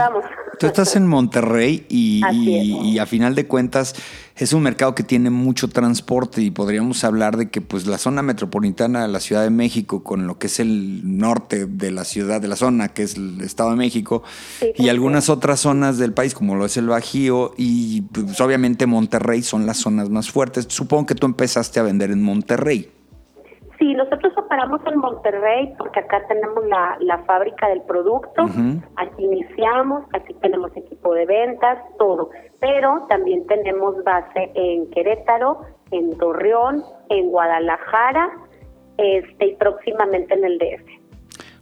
Tú 0.59 0.67
estás 0.67 0.97
en 0.97 1.07
Monterrey 1.07 1.85
y, 1.87 2.21
y, 2.31 2.99
a 2.99 3.05
final 3.05 3.33
de 3.33 3.47
cuentas 3.47 3.95
es 4.35 4.51
un 4.51 4.61
mercado 4.61 4.93
que 4.93 5.03
tiene 5.03 5.29
mucho 5.29 5.69
transporte 5.69 6.41
y 6.41 6.51
podríamos 6.51 7.03
hablar 7.05 7.37
de 7.37 7.49
que 7.49 7.61
pues 7.61 7.87
la 7.87 7.97
zona 7.97 8.21
metropolitana 8.21 9.03
de 9.03 9.07
la 9.07 9.21
Ciudad 9.21 9.43
de 9.43 9.51
México 9.51 10.03
con 10.03 10.27
lo 10.27 10.37
que 10.37 10.47
es 10.47 10.59
el 10.59 11.17
norte 11.17 11.65
de 11.65 11.91
la 11.91 12.03
ciudad, 12.03 12.41
de 12.41 12.49
la 12.49 12.57
zona 12.57 12.89
que 12.89 13.03
es 13.03 13.15
el 13.15 13.39
Estado 13.39 13.69
de 13.69 13.77
México 13.77 14.23
y 14.75 14.89
algunas 14.89 15.29
otras 15.29 15.61
zonas 15.61 15.97
del 15.97 16.11
país 16.13 16.33
como 16.33 16.55
lo 16.55 16.65
es 16.65 16.75
el 16.75 16.87
Bajío 16.87 17.53
y 17.57 18.01
pues 18.01 18.39
obviamente 18.41 18.85
Monterrey 18.85 19.41
son 19.43 19.65
las 19.65 19.77
zonas 19.77 20.09
más 20.09 20.29
fuertes. 20.29 20.65
Supongo 20.67 21.05
que 21.05 21.15
tú 21.15 21.25
empezaste 21.25 21.79
a 21.79 21.83
vender 21.83 22.11
en 22.11 22.21
Monterrey. 22.21 22.89
Sí, 23.79 23.93
nosotros 23.93 24.33
operamos 24.35 24.81
en 24.91 24.99
Monterrey 24.99 25.73
porque 25.77 26.01
acá 26.01 26.21
tenemos 26.27 26.65
la, 26.65 26.97
la 26.99 27.19
fábrica 27.19 27.69
del 27.69 27.81
producto, 27.83 28.43
aquí 28.97 29.23
iniciamos, 29.23 30.03
aquí 30.13 30.33
tenemos 30.41 30.75
equipo 30.75 31.13
de 31.13 31.25
ventas, 31.25 31.77
todo, 31.97 32.29
pero 32.59 33.05
también 33.07 33.47
tenemos 33.47 33.95
base 34.03 34.51
en 34.53 34.89
Querétaro, 34.91 35.61
en 35.91 36.17
Torreón, 36.17 36.83
en 37.07 37.29
Guadalajara 37.29 38.29
este, 38.97 39.47
y 39.47 39.55
próximamente 39.55 40.33
en 40.33 40.43
el 40.43 40.57
DF. 40.57 40.99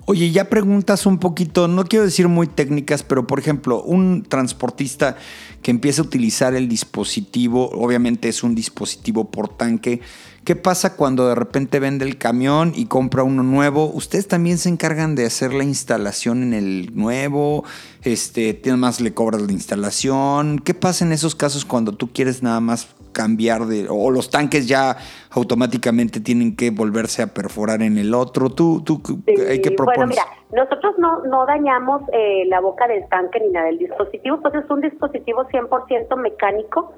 Oye, 0.09 0.31
ya 0.31 0.45
preguntas 0.45 1.05
un 1.05 1.19
poquito, 1.19 1.67
no 1.67 1.83
quiero 1.83 2.05
decir 2.05 2.29
muy 2.29 2.47
técnicas, 2.47 3.03
pero 3.03 3.27
por 3.27 3.39
ejemplo, 3.39 3.83
un 3.83 4.23
transportista 4.23 5.17
que 5.61 5.69
empieza 5.69 6.01
a 6.01 6.05
utilizar 6.05 6.55
el 6.55 6.69
dispositivo, 6.69 7.69
obviamente 7.71 8.29
es 8.29 8.41
un 8.41 8.55
dispositivo 8.55 9.29
por 9.29 9.49
tanque, 9.49 9.99
¿Qué 10.47 10.55
pasa 10.55 10.95
cuando 10.95 11.27
de 11.27 11.35
repente 11.35 11.77
vende 11.81 12.05
el 12.05 12.17
camión 12.17 12.71
y 12.73 12.85
compra 12.85 13.21
uno 13.21 13.43
nuevo? 13.43 13.87
¿Ustedes 13.87 14.29
también 14.29 14.57
se 14.57 14.69
encargan 14.69 15.13
de 15.13 15.25
hacer 15.25 15.53
la 15.53 15.65
instalación 15.65 16.41
en 16.41 16.53
el 16.53 16.95
nuevo? 16.95 17.65
Este, 18.01 18.57
más 18.77 19.01
le 19.01 19.13
cobras 19.13 19.41
la 19.41 19.51
instalación? 19.51 20.59
¿Qué 20.59 20.73
pasa 20.73 21.03
en 21.03 21.11
esos 21.11 21.35
casos 21.35 21.65
cuando 21.65 21.91
tú 21.91 22.13
quieres 22.13 22.43
nada 22.43 22.61
más 22.61 22.95
cambiar 23.11 23.65
de 23.65 23.87
o 23.89 24.09
los 24.09 24.29
tanques 24.29 24.69
ya 24.69 24.95
automáticamente 25.31 26.21
tienen 26.21 26.55
que 26.55 26.71
volverse 26.71 27.23
a 27.23 27.27
perforar 27.27 27.81
en 27.81 27.97
el 27.97 28.13
otro? 28.13 28.49
¿Tú, 28.49 28.81
tú 28.85 29.01
hay 29.27 29.61
que 29.61 29.71
proponer? 29.71 29.97
Bueno, 29.97 30.07
mira, 30.07 30.23
nosotros 30.53 30.95
no, 30.97 31.25
no 31.25 31.45
dañamos 31.45 32.03
eh, 32.13 32.45
la 32.47 32.61
boca 32.61 32.87
del 32.87 33.05
tanque 33.09 33.41
ni 33.41 33.49
nada 33.49 33.65
del 33.65 33.79
dispositivo, 33.79 34.39
pues 34.41 34.55
es 34.55 34.69
un 34.69 34.79
dispositivo 34.79 35.43
100% 35.43 36.15
mecánico 36.15 36.93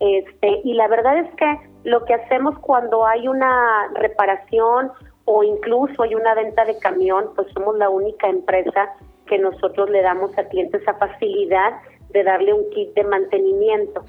este, 0.00 0.60
y 0.64 0.74
la 0.74 0.88
verdad 0.88 1.18
es 1.18 1.34
que 1.34 1.60
lo 1.84 2.04
que 2.04 2.14
hacemos 2.14 2.58
cuando 2.60 3.06
hay 3.06 3.28
una 3.28 3.88
reparación 3.94 4.92
o 5.24 5.42
incluso 5.42 6.02
hay 6.02 6.14
una 6.14 6.34
venta 6.34 6.64
de 6.64 6.78
camión, 6.78 7.30
pues 7.34 7.48
somos 7.52 7.76
la 7.76 7.90
única 7.90 8.28
empresa 8.28 8.94
que 9.26 9.38
nosotros 9.38 9.90
le 9.90 10.02
damos 10.02 10.36
a 10.38 10.44
clientes 10.44 10.80
esa 10.82 10.94
facilidad 10.94 11.74
de 12.10 12.24
darle 12.24 12.52
un 12.52 12.68
kit 12.70 12.94
de 12.94 13.04
mantenimiento. 13.04 14.04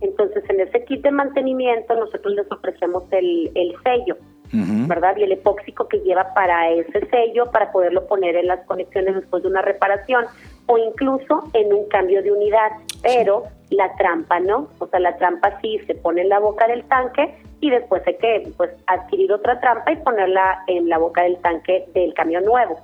Entonces, 0.00 0.44
en 0.48 0.60
ese 0.60 0.84
kit 0.84 1.02
de 1.02 1.10
mantenimiento 1.10 1.94
nosotros 1.94 2.34
les 2.34 2.50
ofrecemos 2.50 3.04
el, 3.10 3.50
el 3.54 3.74
sello, 3.82 4.16
¿verdad? 4.52 5.16
Y 5.16 5.24
el 5.24 5.32
epóxico 5.32 5.88
que 5.88 6.00
lleva 6.00 6.32
para 6.34 6.70
ese 6.70 7.06
sello 7.08 7.50
para 7.50 7.72
poderlo 7.72 8.06
poner 8.06 8.36
en 8.36 8.46
las 8.46 8.64
conexiones 8.66 9.14
después 9.14 9.42
de 9.42 9.48
una 9.48 9.62
reparación 9.62 10.24
o 10.66 10.78
incluso 10.78 11.50
en 11.52 11.72
un 11.72 11.88
cambio 11.88 12.22
de 12.22 12.32
unidad. 12.32 12.70
Pero 13.02 13.44
la 13.70 13.94
trampa 13.96 14.40
no, 14.40 14.68
o 14.78 14.86
sea, 14.86 15.00
la 15.00 15.16
trampa 15.16 15.58
sí 15.60 15.78
se 15.86 15.94
pone 15.94 16.22
en 16.22 16.28
la 16.28 16.38
boca 16.38 16.66
del 16.68 16.84
tanque 16.84 17.34
y 17.60 17.70
después 17.70 18.02
hay 18.06 18.16
que 18.16 18.52
pues 18.56 18.70
adquirir 18.86 19.32
otra 19.32 19.60
trampa 19.60 19.92
y 19.92 19.96
ponerla 19.96 20.64
en 20.66 20.88
la 20.88 20.98
boca 20.98 21.22
del 21.22 21.36
tanque 21.38 21.86
del 21.94 22.12
camión 22.14 22.44
nuevo 22.44 22.80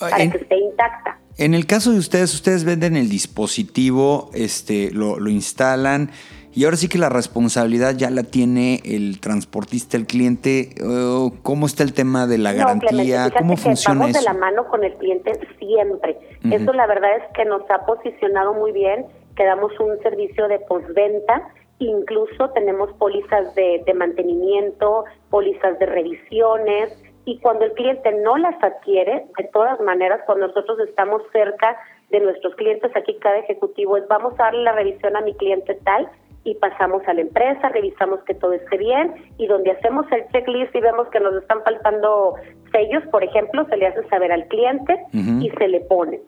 para 0.00 0.16
que 0.16 0.36
esté 0.36 0.56
intacta. 0.56 1.18
En 1.38 1.54
el 1.54 1.66
caso 1.66 1.92
de 1.92 1.98
ustedes, 1.98 2.34
ustedes 2.34 2.64
venden 2.64 2.96
el 2.96 3.08
dispositivo, 3.08 4.30
este, 4.34 4.90
lo, 4.90 5.18
lo 5.20 5.30
instalan 5.30 6.10
y 6.58 6.64
ahora 6.64 6.76
sí 6.76 6.88
que 6.88 6.98
la 6.98 7.08
responsabilidad 7.08 7.94
ya 7.96 8.10
la 8.10 8.24
tiene 8.24 8.80
el 8.84 9.20
transportista, 9.20 9.96
el 9.96 10.06
cliente. 10.06 10.70
¿Cómo 11.44 11.66
está 11.66 11.84
el 11.84 11.92
tema 11.92 12.26
de 12.26 12.38
la 12.38 12.52
garantía? 12.52 13.30
¿Cómo 13.30 13.56
funciona 13.56 14.06
que 14.06 14.10
eso? 14.10 14.18
de 14.18 14.24
la 14.24 14.34
mano 14.34 14.66
con 14.66 14.82
el 14.82 14.92
cliente 14.94 15.38
siempre. 15.60 16.18
Eso 16.50 16.72
la 16.72 16.88
verdad 16.88 17.10
es 17.18 17.22
que 17.34 17.44
nos 17.44 17.62
ha 17.70 17.86
posicionado 17.86 18.54
muy 18.54 18.72
bien, 18.72 19.06
que 19.36 19.44
damos 19.44 19.70
un 19.78 20.02
servicio 20.02 20.48
de 20.48 20.58
postventa, 20.58 21.48
incluso 21.78 22.50
tenemos 22.50 22.92
pólizas 22.94 23.54
de, 23.54 23.82
de 23.86 23.94
mantenimiento, 23.94 25.04
pólizas 25.30 25.78
de 25.78 25.86
revisiones, 25.86 26.92
y 27.28 27.38
cuando 27.40 27.66
el 27.66 27.72
cliente 27.72 28.10
no 28.24 28.38
las 28.38 28.54
adquiere, 28.62 29.26
de 29.36 29.44
todas 29.52 29.78
maneras, 29.80 30.22
cuando 30.24 30.46
nosotros 30.46 30.78
estamos 30.80 31.20
cerca 31.30 31.76
de 32.08 32.20
nuestros 32.20 32.54
clientes, 32.54 32.90
aquí 32.96 33.18
cada 33.20 33.36
ejecutivo 33.36 33.98
es 33.98 34.08
vamos 34.08 34.32
a 34.40 34.44
darle 34.44 34.62
la 34.62 34.72
revisión 34.72 35.14
a 35.14 35.20
mi 35.20 35.34
cliente 35.34 35.74
tal 35.84 36.08
y 36.44 36.54
pasamos 36.54 37.02
a 37.06 37.12
la 37.12 37.20
empresa, 37.20 37.68
revisamos 37.68 38.20
que 38.20 38.32
todo 38.32 38.54
esté 38.54 38.78
bien 38.78 39.14
y 39.36 39.46
donde 39.46 39.72
hacemos 39.72 40.10
el 40.10 40.26
checklist 40.28 40.74
y 40.74 40.80
vemos 40.80 41.06
que 41.08 41.20
nos 41.20 41.34
están 41.34 41.62
faltando 41.64 42.36
sellos, 42.72 43.04
por 43.10 43.22
ejemplo, 43.22 43.66
se 43.66 43.76
le 43.76 43.88
hace 43.88 44.08
saber 44.08 44.32
al 44.32 44.46
cliente 44.46 44.98
y 45.12 45.50
se 45.50 45.68
le 45.68 45.80
pone. 45.80 46.20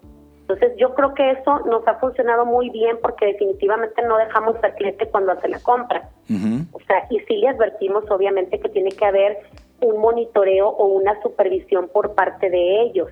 Entonces 0.42 0.76
yo 0.76 0.94
creo 0.94 1.14
que 1.14 1.30
eso 1.30 1.60
nos 1.60 1.86
ha 1.88 1.94
funcionado 1.94 2.44
muy 2.44 2.68
bien 2.68 2.98
porque 3.00 3.24
definitivamente 3.24 4.02
no 4.02 4.18
dejamos 4.18 4.56
al 4.62 4.74
cliente 4.74 5.06
cuando 5.06 5.32
hace 5.32 5.48
la 5.48 5.60
compra. 5.60 6.10
O 6.72 6.80
sea, 6.86 7.06
y 7.08 7.20
sí 7.20 7.36
le 7.36 7.48
advertimos 7.48 8.04
obviamente 8.10 8.60
que 8.60 8.68
tiene 8.68 8.90
que 8.90 9.06
haber 9.06 9.38
un 9.80 10.00
monitoreo 10.00 10.68
o 10.68 10.86
una 10.86 11.20
supervisión 11.22 11.88
por 11.88 12.14
parte 12.14 12.50
de 12.50 12.82
ellos 12.82 13.08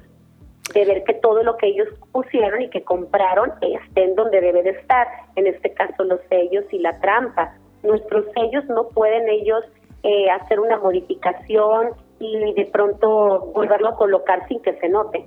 de 0.75 0.85
ver 0.85 1.05
que 1.05 1.15
todo 1.15 1.43
lo 1.43 1.57
que 1.57 1.69
ellos 1.69 1.89
pusieron 2.13 2.63
y 2.63 2.69
que 2.69 2.83
compraron 2.83 3.53
estén 3.61 4.15
donde 4.15 4.41
debe 4.41 4.63
de 4.63 4.71
estar, 4.71 5.07
en 5.37 5.47
este 5.47 5.73
caso 5.73 6.05
los 6.05 6.21
sellos 6.29 6.65
y 6.71 6.79
la 6.79 6.99
trampa. 7.01 7.55
Nuestros 7.83 8.27
sellos 8.35 8.65
no 8.67 8.89
pueden 8.89 9.29
ellos 9.29 9.65
eh, 10.03 10.31
hacer 10.31 10.61
una 10.61 10.79
modificación 10.79 11.91
y 12.19 12.53
de 12.55 12.67
pronto 12.67 13.51
volverlo 13.55 13.89
a 13.89 13.97
colocar 13.97 14.47
sin 14.49 14.61
que 14.61 14.75
se 14.75 14.89
note. 14.89 15.27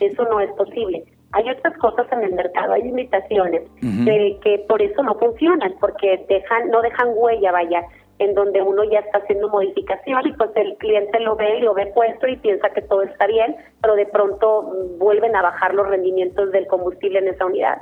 Eso 0.00 0.24
no 0.24 0.40
es 0.40 0.50
posible. 0.52 1.04
Hay 1.32 1.48
otras 1.50 1.76
cosas 1.76 2.10
en 2.10 2.22
el 2.22 2.32
mercado, 2.32 2.72
hay 2.72 2.82
limitaciones 2.82 3.62
de 3.82 4.38
que 4.42 4.64
por 4.66 4.80
eso 4.80 5.02
no 5.02 5.14
funcionan, 5.16 5.74
porque 5.78 6.24
dejan 6.26 6.70
no 6.70 6.80
dejan 6.80 7.08
huella, 7.14 7.52
vaya 7.52 7.84
en 8.18 8.34
donde 8.34 8.62
uno 8.62 8.84
ya 8.84 9.00
está 9.00 9.18
haciendo 9.18 9.48
modificación 9.48 10.26
y 10.26 10.32
pues 10.32 10.50
el 10.56 10.76
cliente 10.78 11.20
lo 11.20 11.36
ve 11.36 11.58
y 11.58 11.62
lo 11.62 11.74
ve 11.74 11.86
puesto 11.94 12.26
y 12.26 12.36
piensa 12.36 12.70
que 12.70 12.82
todo 12.82 13.02
está 13.02 13.26
bien, 13.26 13.56
pero 13.80 13.94
de 13.94 14.06
pronto 14.06 14.72
vuelven 14.98 15.36
a 15.36 15.42
bajar 15.42 15.74
los 15.74 15.88
rendimientos 15.88 16.50
del 16.50 16.66
combustible 16.66 17.20
en 17.20 17.28
esa 17.28 17.46
unidad. 17.46 17.78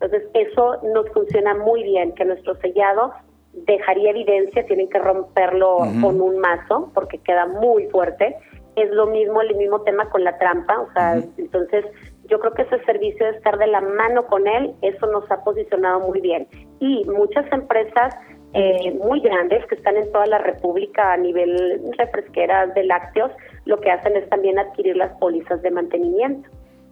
Entonces 0.00 0.28
eso 0.34 0.78
nos 0.94 1.08
funciona 1.10 1.54
muy 1.54 1.82
bien, 1.82 2.14
que 2.14 2.24
nuestro 2.24 2.54
sellado 2.56 3.12
dejaría 3.52 4.10
evidencia, 4.10 4.64
tienen 4.66 4.88
que 4.88 4.98
romperlo 4.98 5.78
con 6.00 6.20
un 6.20 6.38
mazo 6.38 6.90
porque 6.94 7.18
queda 7.18 7.46
muy 7.46 7.86
fuerte. 7.88 8.36
Es 8.76 8.90
lo 8.92 9.06
mismo, 9.06 9.42
el 9.42 9.56
mismo 9.56 9.82
tema 9.82 10.08
con 10.08 10.22
la 10.22 10.38
trampa, 10.38 10.80
o 10.80 10.92
sea, 10.92 11.16
entonces 11.36 11.84
yo 12.28 12.38
creo 12.38 12.54
que 12.54 12.62
ese 12.62 12.82
servicio 12.84 13.26
de 13.26 13.32
estar 13.32 13.58
de 13.58 13.66
la 13.66 13.80
mano 13.80 14.24
con 14.26 14.46
él, 14.46 14.72
eso 14.82 15.06
nos 15.06 15.28
ha 15.30 15.42
posicionado 15.42 16.00
muy 16.00 16.20
bien. 16.20 16.46
Y 16.78 17.04
muchas 17.06 17.44
empresas 17.52 18.14
eh, 18.52 18.98
muy 19.04 19.20
grandes 19.20 19.64
que 19.66 19.76
están 19.76 19.96
en 19.96 20.10
toda 20.10 20.26
la 20.26 20.38
República 20.38 21.12
a 21.12 21.16
nivel 21.16 21.80
refresqueras 21.96 22.74
de 22.74 22.84
lácteos, 22.84 23.30
lo 23.64 23.78
que 23.78 23.90
hacen 23.90 24.16
es 24.16 24.28
también 24.28 24.58
adquirir 24.58 24.96
las 24.96 25.16
pólizas 25.18 25.62
de 25.62 25.70
mantenimiento. 25.70 26.48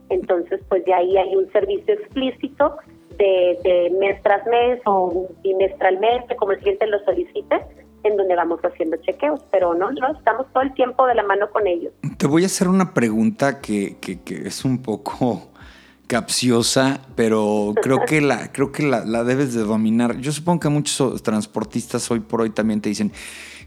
Entonces, 0.09 0.61
pues 0.69 0.85
de 0.85 0.95
ahí 0.95 1.17
hay 1.17 1.35
un 1.35 1.51
servicio 1.53 1.95
explícito 1.95 2.77
de, 3.19 3.93
mes 3.99 4.23
tras 4.23 4.47
mes 4.47 4.81
o 4.87 5.29
bimestralmente, 5.43 6.37
como 6.37 6.53
el 6.53 6.59
cliente 6.59 6.87
lo 6.87 7.01
solicite, 7.01 7.61
en 8.05 8.17
donde 8.17 8.37
vamos 8.37 8.61
haciendo 8.61 8.97
chequeos, 8.99 9.45
pero 9.51 9.75
no, 9.75 9.91
no, 9.91 10.13
estamos 10.17 10.47
todo 10.53 10.63
el 10.63 10.73
tiempo 10.75 11.07
de 11.07 11.17
la 11.17 11.25
mano 11.25 11.51
con 11.51 11.67
ellos. 11.67 11.93
Te 12.17 12.29
voy 12.29 12.45
a 12.45 12.47
hacer 12.47 12.69
una 12.69 12.95
pregunta 12.95 13.61
que, 13.61 13.97
que, 14.01 14.23
que 14.23 14.47
es 14.47 14.65
un 14.65 14.81
poco 14.81 15.51
capciosa, 16.09 17.03
pero 17.15 17.75
creo 17.81 18.01
que 18.05 18.21
la, 18.21 18.51
creo 18.53 18.73
que 18.73 18.83
la, 18.83 19.05
la, 19.05 19.23
debes 19.23 19.55
de 19.55 19.61
dominar. 19.61 20.19
Yo 20.19 20.33
supongo 20.33 20.61
que 20.61 20.69
muchos 20.69 21.23
transportistas 21.23 22.11
hoy 22.11 22.19
por 22.19 22.41
hoy 22.41 22.51
también 22.51 22.81
te 22.81 22.89
dicen, 22.89 23.13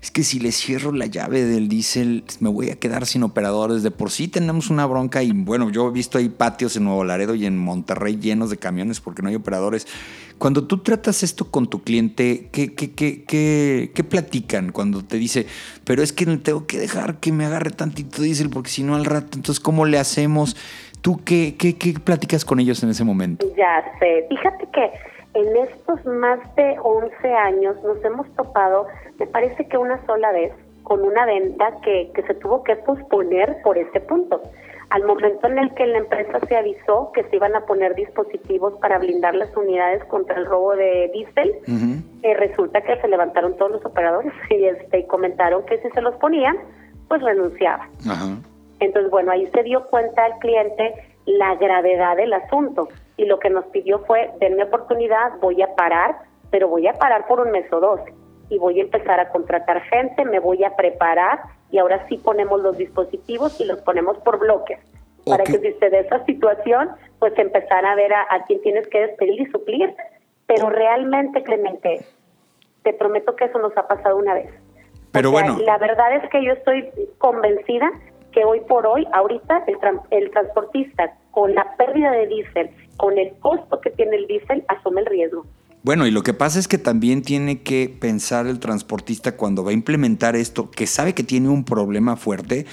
es 0.02 0.10
que 0.10 0.24
si 0.24 0.40
le 0.40 0.52
cierro 0.52 0.92
la 0.92 1.06
llave 1.06 1.46
del 1.46 1.70
diésel, 1.70 2.24
me 2.40 2.50
voy 2.50 2.72
a 2.72 2.76
quedar 2.76 3.06
sin 3.06 3.22
operadores. 3.22 3.84
De 3.84 3.92
por 3.92 4.10
sí 4.10 4.28
tenemos 4.28 4.72
una 4.72 4.88
bronca 4.88 5.22
y 5.22 5.32
bueno, 5.32 5.70
yo 5.70 5.88
he 5.88 5.92
visto 5.92 6.18
ahí 6.18 6.28
patios 6.28 6.76
en 6.76 6.86
Nuevo 6.86 7.04
Laredo 7.04 7.36
y 7.36 7.46
en 7.46 7.56
Monterrey 7.56 8.18
llenos 8.20 8.50
de 8.50 8.58
camiones 8.58 9.00
porque 9.00 9.22
no 9.22 9.30
hay 9.30 9.36
operadores. 9.36 9.86
Cuando 10.40 10.64
tú 10.64 10.80
tratas 10.80 11.22
esto 11.22 11.52
con 11.52 11.70
tu 11.70 11.84
cliente, 11.84 12.50
¿qué, 12.52 12.74
qué, 12.74 12.94
qué, 12.94 13.24
qué, 13.26 13.92
qué 13.94 14.04
platican? 14.04 14.72
Cuando 14.72 15.06
te 15.06 15.18
dice, 15.18 15.46
pero 15.84 16.02
es 16.02 16.14
que 16.14 16.26
tengo 16.38 16.66
que 16.66 16.80
dejar 16.80 17.20
que 17.20 17.32
me 17.32 17.46
agarre 17.46 17.70
tantito 17.70 18.24
diésel 18.24 18.50
porque 18.50 18.72
si 18.72 18.82
no 18.82 18.96
al 18.96 19.06
rato, 19.06 19.38
entonces 19.38 19.60
¿cómo 19.60 19.86
le 19.86 20.00
hacemos? 20.00 20.56
¿Tú 21.02 21.20
qué, 21.26 21.56
qué, 21.58 21.78
qué 21.78 21.94
platicas 22.04 22.46
con 22.46 22.60
ellos 22.60 22.84
en 22.84 22.90
ese 22.90 23.04
momento? 23.04 23.46
Ya 23.58 23.84
sé, 24.00 24.26
fíjate 24.30 24.68
que 24.68 24.92
en 25.34 25.58
estos 25.58 26.06
más 26.06 26.40
de 26.56 26.78
11 26.80 27.34
años 27.34 27.76
nos 27.84 28.04
hemos 28.04 28.30
topado, 28.36 28.88
me 29.18 29.26
parece 29.28 29.68
que 29.68 29.78
una 29.78 30.06
sola 30.06 30.32
vez, 30.32 30.54
con 30.84 31.02
una 31.02 31.26
venta 31.26 31.80
que, 31.84 32.12
que 32.14 32.22
se 32.24 32.34
tuvo 32.36 32.64
que 32.64 32.76
posponer 32.76 33.58
por 33.64 33.78
este 33.78 34.00
punto. 34.02 34.42
Al 34.90 35.06
momento 35.06 35.48
en 35.48 35.58
el 35.58 35.74
que 35.74 35.86
la 35.86 36.00
empresa 36.00 36.40
se 36.48 36.56
avisó 36.58 37.12
que 37.14 37.24
se 37.24 37.38
iban 37.38 37.56
a 37.56 37.62
poner 37.62 37.96
dispositivos 37.96 38.74
para 38.82 39.00
blindar 39.00 39.34
las 39.36 39.56
unidades 39.56 40.04
contra 40.06 40.36
el 40.36 40.46
robo 40.46 40.76
de 40.76 41.10
diésel, 41.14 41.54
eh, 42.24 42.34
resulta 42.36 42.82
que 42.82 43.00
se 43.00 43.08
levantaron 43.08 43.56
todos 43.56 43.72
los 43.72 43.86
operadores 43.86 44.34
y 44.50 44.66
este, 44.66 45.08
comentaron 45.08 45.66
que 45.66 45.82
si 45.82 45.90
se 45.92 46.02
los 46.02 46.14
ponían, 46.16 46.58
pues 47.08 47.22
renunciaba. 47.22 47.88
Entonces, 48.82 49.10
bueno, 49.12 49.32
ahí 49.32 49.48
se 49.54 49.64
dio 49.64 49.88
cuenta 49.88 50.26
el 50.28 50.34
cliente 50.40 50.94
la 51.26 51.56
gravedad 51.56 52.18
del 52.18 52.34
asunto 52.34 52.90
y 53.16 53.26
lo 53.26 53.40
que 53.40 53.50
nos 53.50 53.66
pidió 53.66 54.00
fue, 54.00 54.32
denme 54.40 54.64
oportunidad, 54.64 55.38
voy 55.40 55.62
a 55.62 55.76
parar, 55.76 56.18
pero 56.50 56.68
voy 56.68 56.88
a 56.88 56.94
parar 56.94 57.28
por 57.28 57.40
un 57.40 57.52
mes 57.52 57.72
o 57.72 57.80
dos 57.80 58.00
y 58.50 58.58
voy 58.58 58.80
a 58.80 58.84
empezar 58.84 59.20
a 59.20 59.30
contratar 59.30 59.82
gente, 59.84 60.26
me 60.26 60.40
voy 60.40 60.64
a 60.64 60.76
preparar 60.76 61.40
y 61.70 61.78
ahora 61.78 62.06
sí 62.10 62.18
ponemos 62.18 62.62
los 62.62 62.78
dispositivos 62.78 63.62
y 63.62 63.66
los 63.66 63.82
ponemos 63.82 64.18
por 64.20 64.40
bloques. 64.40 64.80
Para 65.26 65.44
que 65.44 65.60
si 65.60 65.74
se 65.74 65.90
dé 65.92 66.00
esa 66.00 66.26
situación, 66.26 66.90
pues 67.20 67.38
empezar 67.38 67.86
a 67.86 67.94
ver 67.94 68.12
a, 68.12 68.26
quién 68.48 68.60
tienes 68.64 68.88
que 68.88 69.02
despedir 69.02 69.40
y 69.40 69.46
suplir. 69.52 69.94
Pero 70.48 70.70
realmente, 70.72 71.44
Clemente, 71.44 72.04
te 72.82 72.92
prometo 72.94 73.36
que 73.36 73.46
eso 73.46 73.60
nos 73.60 73.78
ha 73.78 73.88
pasado 73.88 74.18
una 74.18 74.34
vez. 74.34 74.50
Pero 75.12 75.30
bueno. 75.30 75.60
La 75.64 75.78
verdad 75.78 76.16
es 76.16 76.28
que 76.32 76.44
yo 76.44 76.54
estoy 76.54 76.90
convencida 77.20 77.92
que 78.32 78.44
hoy 78.44 78.62
por 78.68 78.86
hoy, 78.86 79.06
ahorita, 79.14 79.66
el, 79.68 79.78
el 80.12 80.32
transportista, 80.32 81.16
con 81.32 81.54
la 81.54 81.76
pérdida 81.78 82.12
de 82.12 82.28
diésel, 82.28 82.70
con 82.98 83.18
el 83.18 83.34
costo 83.40 83.80
que 83.82 83.92
tiene 83.92 84.18
el 84.18 84.28
diésel, 84.28 84.64
asume 84.68 85.02
el 85.02 85.08
riesgo. 85.08 85.46
Bueno, 85.84 86.06
y 86.06 86.12
lo 86.12 86.22
que 86.22 86.36
pasa 86.36 86.60
es 86.60 86.68
que 86.68 86.78
también 86.78 87.24
tiene 87.24 87.62
que 87.64 87.90
pensar 87.90 88.46
el 88.46 88.60
transportista 88.60 89.36
cuando 89.36 89.64
va 89.64 89.72
a 89.72 89.74
implementar 89.74 90.36
esto, 90.36 90.70
que 90.70 90.86
sabe 90.86 91.16
que 91.16 91.24
tiene 91.24 91.50
un 91.50 91.64
problema 91.64 92.18
fuerte, 92.18 92.68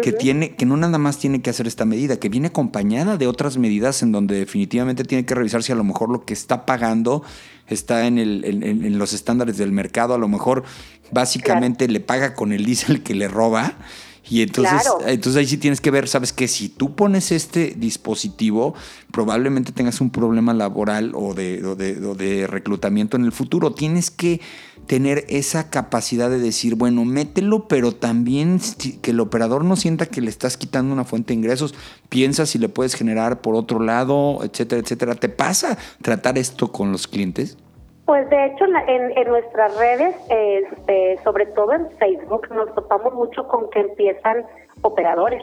que 0.00 0.12
tiene, 0.12 0.56
que 0.56 0.64
no 0.64 0.78
nada 0.78 0.96
más 0.96 1.18
tiene 1.18 1.42
que 1.42 1.50
hacer 1.50 1.66
esta 1.66 1.84
medida, 1.84 2.18
que 2.18 2.30
viene 2.30 2.48
acompañada 2.48 3.18
de 3.18 3.26
otras 3.26 3.58
medidas 3.58 4.02
en 4.02 4.12
donde 4.12 4.36
definitivamente 4.36 5.04
tiene 5.04 5.26
que 5.26 5.34
revisar 5.34 5.62
si 5.62 5.72
a 5.72 5.74
lo 5.74 5.84
mejor 5.84 6.08
lo 6.08 6.24
que 6.24 6.32
está 6.32 6.64
pagando 6.64 7.22
está 7.68 8.06
en, 8.06 8.16
el, 8.16 8.42
en, 8.44 8.98
los 8.98 9.12
estándares 9.12 9.58
del 9.58 9.72
mercado, 9.72 10.14
a 10.14 10.18
lo 10.18 10.28
mejor 10.28 10.64
básicamente 11.10 11.86
le 11.86 12.00
paga 12.00 12.34
con 12.34 12.50
el 12.52 12.64
diésel 12.64 13.02
que 13.02 13.14
le 13.14 13.28
roba 13.28 13.74
y 14.28 14.40
entonces, 14.42 14.82
entonces 15.06 15.38
ahí 15.38 15.46
sí 15.46 15.58
tienes 15.58 15.80
que 15.80 15.90
ver, 15.90 16.08
sabes 16.08 16.32
que 16.32 16.48
si 16.48 16.70
tú 16.70 16.94
pones 16.94 17.30
este 17.30 17.74
dispositivo, 17.76 18.74
probablemente 19.12 19.72
tengas 19.72 20.00
un 20.00 20.10
problema 20.10 20.54
laboral 20.54 21.12
o 21.14 21.34
de, 21.34 21.60
de, 21.60 22.46
reclutamiento 22.46 23.18
en 23.18 23.24
el 23.24 23.32
futuro. 23.32 23.74
Tienes 23.74 24.10
que 24.10 24.40
tener 24.86 25.26
esa 25.28 25.68
capacidad 25.68 26.30
de 26.30 26.38
decir, 26.38 26.74
bueno, 26.74 27.04
mételo, 27.04 27.68
pero 27.68 27.92
también 27.92 28.60
que 29.02 29.10
el 29.10 29.20
operador 29.20 29.64
no 29.64 29.76
sienta 29.76 30.06
que 30.06 30.22
le 30.22 30.30
estás 30.30 30.56
quitando 30.56 30.94
una 30.94 31.04
fuente 31.04 31.34
de 31.34 31.40
ingresos. 31.40 31.74
Piensa 32.08 32.46
si 32.46 32.58
le 32.58 32.70
puedes 32.70 32.94
generar 32.94 33.42
por 33.42 33.54
otro 33.54 33.78
lado, 33.78 34.40
etcétera, 34.42 34.80
etcétera. 34.80 35.14
¿Te 35.16 35.28
pasa 35.28 35.76
tratar 36.00 36.38
esto 36.38 36.72
con 36.72 36.92
los 36.92 37.06
clientes? 37.06 37.58
Pues 38.06 38.28
de 38.28 38.46
hecho 38.46 38.66
en, 38.66 39.16
en 39.16 39.28
nuestras 39.28 39.76
redes, 39.78 40.14
este, 40.28 41.18
sobre 41.24 41.46
todo 41.46 41.72
en 41.72 41.90
Facebook, 41.98 42.48
nos 42.54 42.74
topamos 42.74 43.14
mucho 43.14 43.48
con 43.48 43.70
que 43.70 43.80
empiezan 43.80 44.44
operadores 44.82 45.42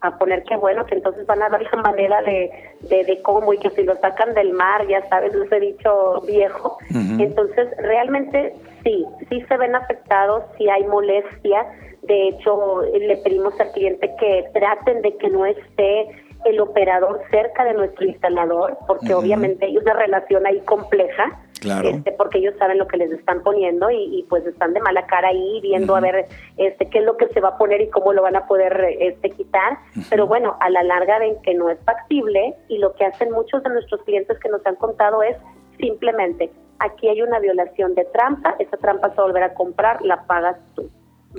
a 0.00 0.16
poner 0.16 0.44
que 0.44 0.56
bueno, 0.56 0.86
que 0.86 0.94
entonces 0.94 1.26
van 1.26 1.42
a 1.42 1.48
dar 1.48 1.62
la 1.62 1.82
manera 1.82 2.22
de, 2.22 2.50
de, 2.88 3.22
cómo 3.22 3.52
y 3.52 3.58
que 3.58 3.70
si 3.70 3.82
lo 3.82 3.96
sacan 3.96 4.32
del 4.34 4.52
mar, 4.52 4.86
ya 4.86 5.06
sabes, 5.08 5.34
ese 5.34 5.60
dicho 5.60 6.20
viejo. 6.26 6.78
Entonces 7.18 7.68
realmente 7.78 8.54
sí, 8.84 9.04
sí 9.28 9.42
se 9.48 9.56
ven 9.56 9.74
afectados, 9.74 10.44
sí 10.56 10.68
hay 10.68 10.84
molestia. 10.84 11.66
De 12.02 12.28
hecho, 12.28 12.82
le 12.82 13.16
pedimos 13.18 13.58
al 13.60 13.72
cliente 13.72 14.14
que 14.18 14.48
traten 14.54 15.02
de 15.02 15.16
que 15.16 15.28
no 15.30 15.44
esté 15.44 16.08
el 16.44 16.60
operador 16.60 17.20
cerca 17.30 17.64
de 17.64 17.74
nuestro 17.74 18.06
instalador, 18.06 18.78
porque 18.86 19.12
obviamente 19.12 19.66
hay 19.66 19.76
una 19.76 19.94
relación 19.94 20.46
ahí 20.46 20.60
compleja 20.60 21.42
Claro. 21.60 21.88
Este, 21.88 22.12
porque 22.12 22.38
ellos 22.38 22.54
saben 22.58 22.78
lo 22.78 22.86
que 22.86 22.96
les 22.96 23.10
están 23.10 23.42
poniendo 23.42 23.90
y, 23.90 24.24
pues 24.28 24.46
están 24.46 24.74
de 24.74 24.80
mala 24.80 25.06
cara 25.06 25.28
ahí 25.28 25.60
viendo 25.60 25.96
a 25.96 26.00
ver 26.00 26.26
este 26.56 26.88
qué 26.88 26.98
es 26.98 27.04
lo 27.04 27.16
que 27.16 27.28
se 27.28 27.40
va 27.40 27.50
a 27.50 27.58
poner 27.58 27.80
y 27.80 27.88
cómo 27.88 28.12
lo 28.12 28.22
van 28.22 28.36
a 28.36 28.46
poder 28.46 28.96
este 29.00 29.30
quitar. 29.30 29.78
Pero 30.10 30.26
bueno, 30.26 30.56
a 30.60 30.70
la 30.70 30.82
larga 30.82 31.18
ven 31.18 31.40
que 31.42 31.54
no 31.54 31.70
es 31.70 31.78
factible 31.84 32.54
y 32.68 32.78
lo 32.78 32.94
que 32.94 33.04
hacen 33.04 33.30
muchos 33.32 33.62
de 33.62 33.70
nuestros 33.70 34.02
clientes 34.02 34.38
que 34.38 34.48
nos 34.48 34.64
han 34.66 34.76
contado 34.76 35.22
es 35.22 35.36
simplemente 35.78 36.50
aquí 36.78 37.08
hay 37.08 37.22
una 37.22 37.38
violación 37.38 37.94
de 37.94 38.04
trampa, 38.04 38.54
esa 38.58 38.76
trampa 38.76 39.10
se 39.10 39.16
va 39.16 39.24
a 39.24 39.26
volver 39.26 39.42
a 39.42 39.54
comprar, 39.54 40.02
la 40.02 40.24
pagas 40.24 40.56
tú, 40.74 40.88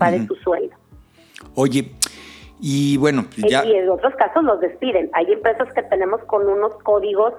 va 0.01 0.11
de 0.11 0.21
tu 0.21 0.35
sueldo. 0.35 0.75
Oye, 1.55 1.91
y 2.59 2.97
bueno, 2.97 3.25
ya... 3.37 3.65
Y 3.65 3.75
en 3.75 3.89
otros 3.89 4.13
casos 4.15 4.43
los 4.43 4.59
despiden. 4.59 5.09
Hay 5.13 5.31
empresas 5.31 5.71
que 5.73 5.83
tenemos 5.83 6.21
con 6.25 6.47
unos 6.47 6.73
códigos 6.83 7.33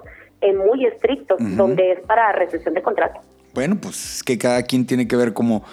muy 0.53 0.85
estrictos, 0.85 1.37
donde 1.39 1.93
es 1.93 1.99
para 2.01 2.31
recesión 2.31 2.73
de 2.73 2.81
contrato. 2.81 3.21
Bueno, 3.53 3.77
pues 3.79 4.15
es 4.15 4.23
que 4.23 4.37
cada 4.37 4.63
quien 4.63 4.85
tiene 4.85 5.07
que 5.07 5.15
ver 5.15 5.33
cómo, 5.33 5.63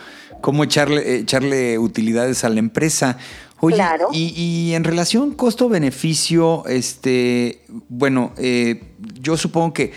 cómo 0.40 0.64
echarle, 0.64 1.16
echarle 1.16 1.78
utilidades 1.78 2.44
a 2.44 2.48
la 2.48 2.58
empresa. 2.58 3.18
Oye, 3.60 3.76
claro. 3.76 4.08
y, 4.12 4.72
en 4.74 4.84
relación 4.84 5.34
costo-beneficio, 5.34 6.64
este, 6.66 7.62
bueno, 7.88 8.32
eh, 8.36 8.82
yo 9.20 9.36
supongo 9.36 9.72
que 9.72 9.92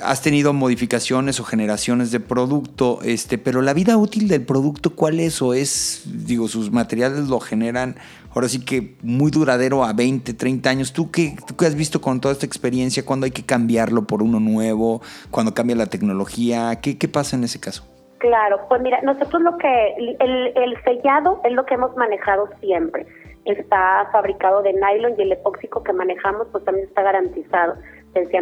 has 0.00 0.22
tenido 0.22 0.52
modificaciones 0.52 1.40
o 1.40 1.44
generaciones 1.44 2.10
de 2.12 2.20
producto, 2.20 3.00
este, 3.04 3.38
pero 3.38 3.60
la 3.60 3.74
vida 3.74 3.96
útil 3.96 4.28
del 4.28 4.44
producto, 4.44 4.94
¿cuál 4.94 5.20
es? 5.20 5.42
¿O 5.42 5.54
es, 5.54 6.02
digo, 6.26 6.48
sus 6.48 6.70
materiales 6.70 7.28
lo 7.28 7.40
generan 7.40 7.96
ahora 8.34 8.48
sí 8.48 8.64
que 8.64 8.94
muy 9.02 9.30
duradero 9.30 9.84
a 9.84 9.92
20, 9.92 10.34
30 10.34 10.70
años? 10.70 10.92
¿Tú 10.92 11.10
qué, 11.10 11.36
tú 11.46 11.56
qué 11.56 11.66
has 11.66 11.74
visto 11.74 12.00
con 12.00 12.20
toda 12.20 12.32
esta 12.32 12.46
experiencia? 12.46 13.04
¿Cuándo 13.04 13.24
hay 13.24 13.32
que 13.32 13.44
cambiarlo 13.44 14.04
por 14.04 14.22
uno 14.22 14.40
nuevo? 14.40 15.02
¿Cuándo 15.30 15.52
cambia 15.54 15.76
la 15.76 15.86
tecnología? 15.86 16.80
¿Qué, 16.80 16.96
qué 16.96 17.08
pasa 17.08 17.36
en 17.36 17.44
ese 17.44 17.60
caso? 17.60 17.84
Claro, 18.18 18.60
pues 18.68 18.80
mira, 18.80 19.00
nosotros 19.02 19.42
lo 19.42 19.58
que, 19.58 19.94
el, 20.20 20.52
el 20.56 20.82
sellado 20.84 21.40
es 21.44 21.52
lo 21.52 21.66
que 21.66 21.74
hemos 21.74 21.94
manejado 21.96 22.48
siempre. 22.60 23.06
Está 23.44 24.08
fabricado 24.12 24.62
de 24.62 24.72
nylon 24.72 25.14
y 25.18 25.22
el 25.22 25.32
epóxico 25.32 25.82
que 25.82 25.92
manejamos 25.92 26.46
pues 26.52 26.64
también 26.64 26.86
está 26.86 27.02
garantizado 27.02 27.74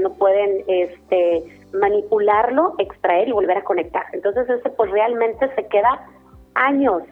no 0.01 0.13
pueden 0.15 0.65
este, 0.67 1.45
manipularlo, 1.73 2.75
extraer 2.79 3.29
y 3.29 3.33
volver 3.33 3.59
a 3.59 3.65
conectar. 3.65 4.05
Entonces 4.13 4.49
ese 4.49 4.71
pues 4.71 4.91
realmente 4.91 5.53
se 5.55 5.67
queda 5.67 6.09
años, 6.55 7.03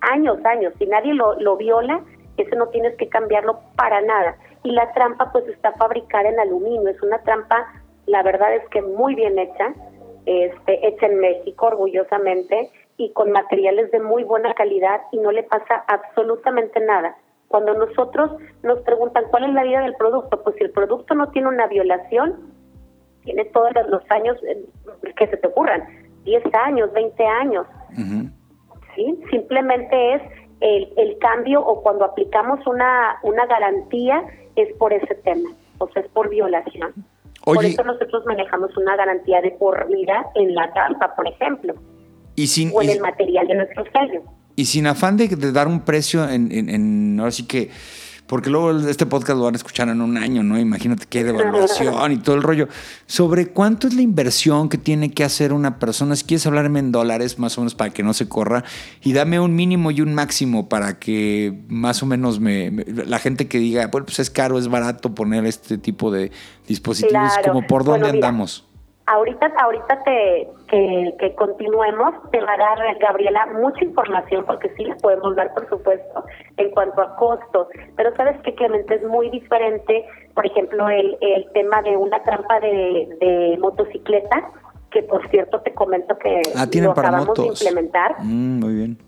años, 0.00 0.38
años. 0.44 0.72
Si 0.78 0.86
nadie 0.86 1.14
lo, 1.14 1.38
lo 1.40 1.56
viola, 1.56 2.00
ese 2.36 2.56
no 2.56 2.68
tienes 2.68 2.96
que 2.96 3.08
cambiarlo 3.08 3.60
para 3.76 4.00
nada. 4.00 4.36
Y 4.62 4.72
la 4.72 4.92
trampa 4.92 5.32
pues 5.32 5.46
está 5.48 5.72
fabricada 5.72 6.28
en 6.28 6.38
aluminio, 6.38 6.88
es 6.88 7.02
una 7.02 7.20
trampa, 7.22 7.66
la 8.06 8.22
verdad 8.22 8.54
es 8.54 8.68
que 8.68 8.82
muy 8.82 9.14
bien 9.14 9.38
hecha, 9.38 9.74
este, 10.26 10.86
hecha 10.86 11.06
en 11.06 11.18
México 11.18 11.66
orgullosamente 11.66 12.70
y 12.96 13.12
con 13.12 13.32
materiales 13.32 13.90
de 13.90 14.00
muy 14.00 14.22
buena 14.22 14.54
calidad 14.54 15.00
y 15.10 15.18
no 15.18 15.32
le 15.32 15.42
pasa 15.42 15.84
absolutamente 15.88 16.78
nada. 16.80 17.16
Cuando 17.52 17.74
nosotros 17.74 18.30
nos 18.62 18.80
preguntan 18.80 19.24
cuál 19.30 19.44
es 19.44 19.52
la 19.52 19.62
vida 19.62 19.82
del 19.82 19.94
producto, 19.96 20.42
pues 20.42 20.56
si 20.56 20.64
el 20.64 20.70
producto 20.70 21.14
no 21.14 21.28
tiene 21.32 21.48
una 21.48 21.66
violación, 21.66 22.34
tiene 23.24 23.44
todos 23.44 23.72
los 23.90 24.02
años 24.08 24.38
eh, 24.48 24.64
que 25.18 25.26
se 25.26 25.36
te 25.36 25.48
ocurran, 25.48 25.86
10 26.24 26.44
años, 26.54 26.90
20 26.94 27.26
años. 27.26 27.66
¿sí? 28.96 29.20
Simplemente 29.30 30.14
es 30.14 30.22
el, 30.60 30.94
el, 30.96 31.18
cambio 31.18 31.60
o 31.60 31.82
cuando 31.82 32.06
aplicamos 32.06 32.66
una, 32.66 33.18
una 33.22 33.44
garantía 33.44 34.24
es 34.56 34.74
por 34.78 34.94
ese 34.94 35.14
tema, 35.16 35.50
o 35.76 35.88
sea, 35.88 36.00
es 36.00 36.08
por 36.08 36.30
violación. 36.30 36.94
por 37.44 37.62
eso 37.62 37.84
nosotros 37.84 38.24
manejamos 38.24 38.74
una 38.78 38.96
garantía 38.96 39.42
de 39.42 39.50
por 39.50 39.88
vida 39.88 40.24
en 40.36 40.54
la 40.54 40.72
trampa, 40.72 41.14
por 41.14 41.28
ejemplo, 41.28 41.74
y 42.34 42.46
sin, 42.46 42.70
o 42.74 42.80
en 42.80 42.88
el 42.88 43.00
material 43.00 43.46
de 43.46 43.56
nuestro 43.56 43.84
sello. 43.92 44.22
Y 44.62 44.66
sin 44.66 44.86
afán 44.86 45.16
de, 45.16 45.26
dar 45.50 45.66
un 45.66 45.80
precio 45.80 46.28
en, 46.28 46.52
en, 46.52 47.18
ahora 47.18 47.32
sí 47.32 47.42
que, 47.42 47.68
porque 48.28 48.48
luego 48.48 48.70
este 48.88 49.06
podcast 49.06 49.36
lo 49.36 49.42
van 49.42 49.54
a 49.54 49.56
escuchar 49.56 49.88
en 49.88 50.00
un 50.00 50.16
año, 50.16 50.44
¿no? 50.44 50.56
Imagínate 50.56 51.18
hay 51.18 51.24
devaluación 51.24 52.12
y 52.12 52.18
todo 52.18 52.36
el 52.36 52.44
rollo. 52.44 52.68
Sobre 53.06 53.48
cuánto 53.48 53.88
es 53.88 53.94
la 53.94 54.02
inversión 54.02 54.68
que 54.68 54.78
tiene 54.78 55.10
que 55.10 55.24
hacer 55.24 55.52
una 55.52 55.80
persona, 55.80 56.14
si 56.14 56.22
quieres 56.26 56.46
hablarme 56.46 56.78
en 56.78 56.92
dólares, 56.92 57.40
más 57.40 57.58
o 57.58 57.62
menos 57.62 57.74
para 57.74 57.90
que 57.90 58.04
no 58.04 58.14
se 58.14 58.28
corra, 58.28 58.62
y 59.02 59.14
dame 59.14 59.40
un 59.40 59.56
mínimo 59.56 59.90
y 59.90 60.00
un 60.00 60.14
máximo 60.14 60.68
para 60.68 61.00
que 61.00 61.64
más 61.66 62.04
o 62.04 62.06
menos 62.06 62.38
me, 62.38 62.70
la 62.86 63.18
gente 63.18 63.48
que 63.48 63.58
diga, 63.58 63.88
bueno, 63.88 64.06
pues 64.06 64.20
es 64.20 64.30
caro, 64.30 64.60
es 64.60 64.68
barato 64.68 65.12
poner 65.12 65.44
este 65.44 65.76
tipo 65.76 66.12
de 66.12 66.30
dispositivos, 66.68 67.32
como 67.44 67.66
por 67.66 67.82
dónde 67.82 68.10
andamos. 68.10 68.64
Ahorita, 69.06 69.52
ahorita 69.58 70.04
te, 70.04 70.48
que, 70.68 71.34
continuemos, 71.34 72.14
te 72.30 72.40
va 72.40 72.52
a 72.52 72.56
dar, 72.56 72.98
Gabriela, 72.98 73.46
mucha 73.60 73.84
información, 73.84 74.44
porque 74.46 74.72
sí 74.76 74.84
la 74.84 74.96
podemos 74.96 75.34
dar, 75.34 75.52
por 75.54 75.68
supuesto, 75.68 76.24
en 76.56 76.70
cuanto 76.70 77.02
a 77.02 77.16
costos. 77.16 77.66
Pero 77.96 78.14
sabes 78.14 78.40
que, 78.42 78.54
Clemente, 78.54 78.94
es 78.94 79.02
muy 79.02 79.28
diferente, 79.30 80.06
por 80.34 80.46
ejemplo, 80.46 80.88
el, 80.88 81.18
el 81.20 81.50
tema 81.52 81.82
de 81.82 81.96
una 81.96 82.22
trampa 82.22 82.60
de, 82.60 83.08
de 83.20 83.58
motocicleta, 83.58 84.50
que 84.92 85.02
por 85.02 85.28
cierto 85.30 85.60
te 85.62 85.74
comento 85.74 86.16
que 86.18 86.42
ah, 86.54 86.66
lo 86.72 86.92
acabamos 86.92 87.34
de 87.34 87.46
implementar. 87.46 88.16
Mm, 88.20 88.60
muy 88.60 88.74
bien. 88.74 88.98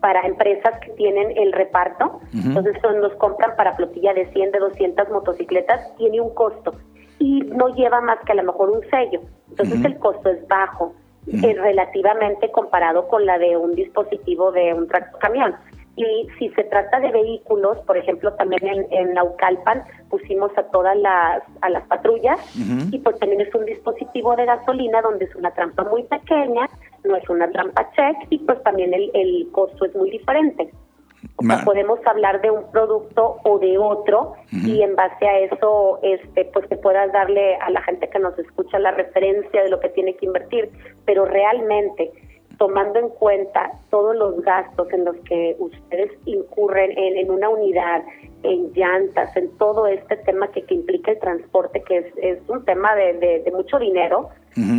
para 0.00 0.20
empresas 0.26 0.78
que 0.80 0.92
tienen 0.92 1.36
el 1.36 1.52
reparto. 1.52 2.20
Entonces 2.32 2.76
son, 2.80 3.00
nos 3.00 3.14
compran 3.16 3.56
para 3.56 3.74
flotilla 3.74 4.14
de 4.14 4.30
100, 4.32 4.52
de 4.52 4.58
200 4.58 5.10
motocicletas, 5.10 5.94
tiene 5.96 6.20
un 6.20 6.32
costo 6.34 6.72
y 7.18 7.40
no 7.42 7.68
lleva 7.74 8.00
más 8.00 8.18
que 8.24 8.32
a 8.32 8.36
lo 8.36 8.44
mejor 8.44 8.70
un 8.70 8.80
sello. 8.90 9.20
Entonces 9.62 9.84
el 9.84 9.98
costo 9.98 10.30
es 10.30 10.46
bajo, 10.48 10.94
eh, 11.26 11.54
relativamente 11.54 12.50
comparado 12.50 13.08
con 13.08 13.26
la 13.26 13.38
de 13.38 13.56
un 13.56 13.74
dispositivo 13.74 14.52
de 14.52 14.74
un 14.74 14.88
camión. 15.20 15.54
Y 15.96 16.28
si 16.38 16.48
se 16.50 16.64
trata 16.64 16.98
de 17.00 17.10
vehículos, 17.10 17.78
por 17.86 17.96
ejemplo, 17.96 18.32
también 18.34 18.66
en, 18.66 18.86
en 18.90 19.14
Naucalpan 19.14 19.82
pusimos 20.08 20.56
a 20.56 20.62
todas 20.64 20.96
las, 20.96 21.42
a 21.60 21.68
las 21.68 21.86
patrullas 21.88 22.40
y 22.90 22.98
pues 23.00 23.18
también 23.18 23.42
es 23.42 23.54
un 23.54 23.66
dispositivo 23.66 24.34
de 24.36 24.46
gasolina 24.46 25.02
donde 25.02 25.26
es 25.26 25.34
una 25.34 25.50
trampa 25.50 25.84
muy 25.84 26.04
pequeña, 26.04 26.68
no 27.04 27.16
es 27.16 27.28
una 27.28 27.50
trampa 27.50 27.90
check 27.90 28.16
y 28.30 28.38
pues 28.38 28.62
también 28.62 28.94
el, 28.94 29.10
el 29.12 29.48
costo 29.52 29.84
es 29.84 29.94
muy 29.94 30.10
diferente. 30.10 30.70
O 31.36 31.42
sea, 31.42 31.64
podemos 31.64 31.98
hablar 32.06 32.40
de 32.40 32.50
un 32.50 32.70
producto 32.70 33.38
o 33.44 33.58
de 33.58 33.78
otro 33.78 34.34
y 34.52 34.82
en 34.82 34.94
base 34.96 35.26
a 35.26 35.38
eso, 35.40 35.98
este, 36.02 36.46
pues 36.46 36.66
que 36.66 36.76
puedas 36.76 37.12
darle 37.12 37.56
a 37.56 37.70
la 37.70 37.82
gente 37.82 38.08
que 38.08 38.18
nos 38.18 38.38
escucha 38.38 38.78
la 38.78 38.90
referencia 38.92 39.62
de 39.62 39.68
lo 39.68 39.80
que 39.80 39.88
tiene 39.90 40.14
que 40.16 40.26
invertir, 40.26 40.70
pero 41.04 41.24
realmente 41.24 42.12
tomando 42.60 42.98
en 42.98 43.08
cuenta 43.08 43.72
todos 43.88 44.14
los 44.14 44.42
gastos 44.42 44.92
en 44.92 45.06
los 45.06 45.16
que 45.24 45.56
ustedes 45.58 46.10
incurren 46.26 46.92
en, 46.96 47.30
una 47.30 47.48
unidad, 47.48 48.02
en 48.42 48.70
llantas, 48.74 49.34
en 49.34 49.50
todo 49.56 49.86
este 49.86 50.18
tema 50.18 50.46
que, 50.48 50.62
implica 50.68 51.12
el 51.12 51.18
transporte, 51.20 51.82
que 51.82 51.96
es, 51.96 52.06
es 52.18 52.38
un 52.48 52.62
tema 52.66 52.94
de, 52.94 53.14
de, 53.44 53.50
mucho 53.50 53.78
dinero, 53.78 54.28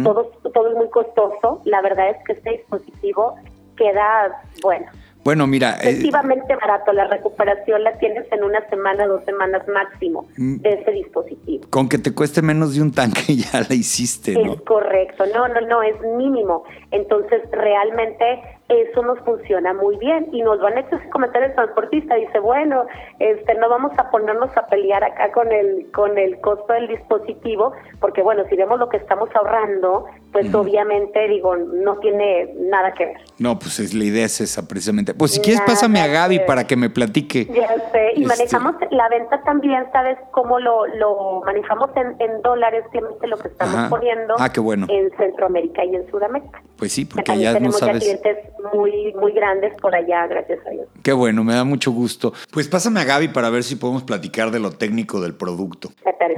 todo, 0.04 0.32
todo 0.54 0.70
es 0.70 0.76
muy 0.76 0.90
costoso, 0.90 1.62
la 1.66 1.82
verdad 1.82 2.12
es 2.12 2.18
que 2.24 2.34
este 2.34 2.52
dispositivo 2.52 3.34
queda, 3.76 4.44
bueno, 4.62 4.86
bueno, 5.24 5.46
mira. 5.48 5.78
Eh, 5.82 5.90
Efectivamente 5.90 6.56
barato. 6.56 6.94
La 6.94 7.08
recuperación 7.08 7.84
la 7.84 7.98
tienes 7.98 8.26
en 8.32 8.44
una 8.44 8.68
semana, 8.70 9.06
dos 9.06 9.24
semanas 9.26 9.68
máximo 9.68 10.28
mm. 10.38 10.58
de 10.58 10.70
ese 10.70 10.92
dispositivo. 10.92 11.66
Con 11.70 11.88
que 11.90 11.98
te 11.98 12.14
cueste 12.14 12.42
menos 12.42 12.76
de 12.76 12.82
un 12.82 12.92
tanque 12.92 13.36
ya 13.36 13.62
la 13.68 13.76
hiciste, 13.76 14.34
¿no? 14.34 14.54
Es 14.54 14.62
correcto. 14.62 15.26
No, 15.34 15.48
no, 15.48 15.62
no, 15.62 15.84
es 15.84 15.96
mínimo. 16.18 16.64
Entonces, 16.92 17.42
realmente 17.52 18.42
eso 18.72 19.02
nos 19.04 19.20
funciona 19.20 19.74
muy 19.74 19.98
bien. 19.98 20.28
Y 20.32 20.42
nos 20.42 20.60
van 20.60 20.78
a 20.78 20.82
hecho 20.82 20.96
ese 20.96 21.10
comentario 21.10 21.50
el 21.50 21.56
transportista. 21.56 22.16
Dice 22.16 22.40
bueno 22.40 22.86
este 23.20 23.56
no 23.56 23.70
vamos 23.70 23.92
a 23.98 24.10
ponernos 24.10 24.56
a 24.58 24.68
pelear 24.68 25.04
acá 25.04 25.32
con 25.32 25.52
el 25.52 25.92
con 25.92 26.18
el 26.18 26.40
costo 26.42 26.74
del 26.74 26.88
dispositivo 26.88 27.74
porque 28.00 28.22
bueno 28.22 28.44
si 28.50 28.56
vemos 28.56 28.80
lo 28.80 28.90
que 28.90 28.98
estamos 28.98 29.30
ahorrando 29.36 30.06
pues 30.32 30.54
obviamente 30.54 31.28
digo 31.28 31.56
no 31.56 31.98
tiene 31.98 32.54
nada 32.58 32.94
que 32.94 33.06
ver 33.08 33.18
no 33.38 33.60
pues 33.60 33.80
es 33.80 33.94
la 33.94 34.06
idea 34.06 34.26
es 34.26 34.42
esa 34.42 34.68
precisamente. 34.68 35.14
Pues 35.14 35.32
si 35.32 35.42
quieres 35.42 35.62
pásame 35.62 36.00
a 36.00 36.08
Gaby 36.08 36.42
para 36.46 36.66
que 36.66 36.76
me 36.76 36.90
platique. 36.90 37.46
Ya 37.46 37.68
sé. 37.92 38.12
Y 38.16 38.24
este 38.24 38.28
manejamos 38.28 38.76
la 38.92 39.10
venta 39.10 39.42
también 39.44 39.86
sabes 39.92 40.18
cómo 40.32 40.60
lo, 40.60 40.88
lo 40.88 41.42
manejamos 41.46 41.90
en, 41.96 42.16
en 42.20 42.42
dólares 42.42 42.84
simplemente 42.92 43.28
lo 43.28 43.38
que 43.38 43.48
estamos 43.48 43.90
poniendo 43.90 44.36
ah, 44.38 44.50
qué 44.50 44.60
bueno. 44.60 44.88
en 44.90 45.12
Centroamérica 45.18 45.84
y 45.86 45.96
en 45.96 46.10
Sudamérica 46.10 46.62
pues 46.82 46.94
sí 46.94 47.06
porque 47.06 47.38
ya 47.38 47.60
no 47.60 47.72
sabes 47.72 48.02
clientes 48.02 48.38
muy, 48.74 49.14
muy 49.14 49.34
grandes 49.34 49.72
por 49.80 49.94
allá, 49.94 50.26
gracias 50.26 50.66
a 50.66 50.72
Dios. 50.72 50.88
Qué 51.04 51.14
bueno, 51.14 51.44
me 51.44 51.54
da 51.54 51.64
mucho 51.64 51.92
gusto. 51.92 52.34
Pues 52.52 52.68
pásame 52.68 53.00
a 53.00 53.04
Gaby 53.04 53.28
para 53.28 53.52
ver 53.52 53.62
si 53.62 53.76
podemos 53.76 54.02
platicar 54.02 54.50
de 54.50 54.60
lo 54.60 54.72
técnico 54.72 55.22
del 55.22 55.36
producto. 55.36 55.92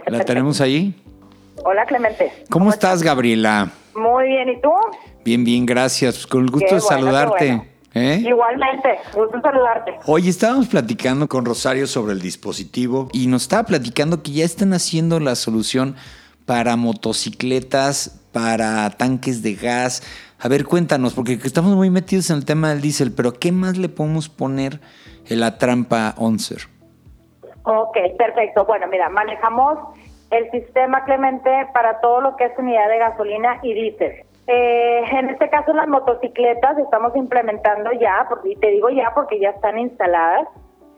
¿La 0.05 0.25
tenemos 0.25 0.59
ahí? 0.59 1.01
Hola, 1.63 1.85
Clemente. 1.85 2.29
¿Cómo, 2.49 2.71
estás, 2.71 3.03
Gabriela? 3.03 3.71
Muy 3.95 4.25
bien, 4.25 4.49
¿y 4.49 4.59
tú? 4.59 4.69
Bien, 5.23 5.45
bien, 5.45 5.65
gracias. 5.65 6.27
Con 6.27 6.43
el 6.43 6.51
gusto 6.51 6.75
de 6.75 6.81
saludarte. 6.81 7.61
¿Eh? 7.93 8.21
Igualmente, 8.27 8.97
gusto 9.15 9.39
saludarte. 9.41 9.93
Hoy 10.07 10.27
estábamos 10.27 10.67
platicando 10.67 11.29
con 11.29 11.45
Rosario 11.45 11.87
sobre 11.87 12.11
el 12.11 12.21
dispositivo 12.21 13.07
y 13.13 13.27
nos 13.27 13.43
estaba 13.43 13.63
platicando 13.63 14.21
que 14.21 14.33
ya 14.33 14.43
están 14.43 14.73
haciendo 14.73 15.21
la 15.21 15.35
solución 15.35 15.95
para 16.45 16.75
motocicletas, 16.75 18.19
para 18.33 18.89
tanques 18.89 19.41
de 19.41 19.53
gas, 19.53 20.03
a 20.43 20.49
ver, 20.49 20.65
cuéntanos, 20.65 21.13
porque 21.13 21.39
estamos 21.45 21.73
muy 21.73 21.89
metidos 21.89 22.29
en 22.29 22.35
el 22.35 22.45
tema 22.45 22.69
del 22.69 22.81
diésel, 22.81 23.13
pero 23.15 23.31
¿qué 23.31 23.53
más 23.53 23.77
le 23.77 23.87
podemos 23.87 24.27
poner 24.27 24.81
en 25.29 25.39
la 25.39 25.57
trampa 25.57 26.15
Oncer? 26.17 26.63
Ok, 27.63 27.97
perfecto. 28.17 28.65
Bueno, 28.65 28.87
mira, 28.87 29.07
manejamos 29.07 29.79
el 30.31 30.51
sistema 30.51 31.05
Clemente 31.05 31.49
para 31.73 32.01
todo 32.01 32.19
lo 32.19 32.35
que 32.35 32.43
es 32.43 32.51
unidad 32.57 32.89
de 32.89 32.97
gasolina 32.97 33.59
y 33.63 33.73
diésel. 33.73 34.25
Eh, 34.47 35.03
en 35.13 35.29
este 35.29 35.49
caso 35.49 35.71
las 35.71 35.87
motocicletas 35.87 36.77
estamos 36.77 37.15
implementando 37.15 37.93
ya, 37.93 38.27
y 38.43 38.57
te 38.57 38.67
digo 38.71 38.89
ya 38.89 39.13
porque 39.15 39.39
ya 39.39 39.51
están 39.51 39.79
instaladas, 39.79 40.49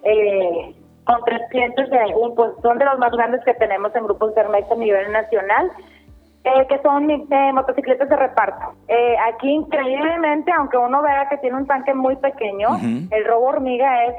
eh, 0.01 0.73
con 1.03 1.23
tres 1.23 1.41
clientes 1.51 1.87
de 1.91 1.99
pues 2.35 2.49
son 2.63 2.79
de 2.79 2.85
los 2.85 2.97
más 2.97 3.11
grandes 3.11 3.43
que 3.45 3.53
tenemos 3.53 3.95
en 3.95 4.05
grupos 4.05 4.33
de 4.33 4.41
a 4.41 4.75
nivel 4.75 5.11
nacional 5.11 5.71
eh, 6.45 6.67
que 6.69 6.79
son 6.83 7.09
eh, 7.09 7.53
motocicletas 7.53 8.07
de 8.07 8.15
reparto. 8.15 8.75
Eh, 8.87 9.15
aquí 9.33 9.49
increíblemente, 9.49 10.51
aunque 10.51 10.77
uno 10.77 11.01
vea 11.01 11.27
que 11.27 11.37
tiene 11.37 11.57
un 11.57 11.65
tanque 11.65 11.95
muy 11.95 12.15
pequeño, 12.17 12.69
el 13.09 13.25
robo 13.25 13.47
hormiga 13.47 14.05
es, 14.05 14.15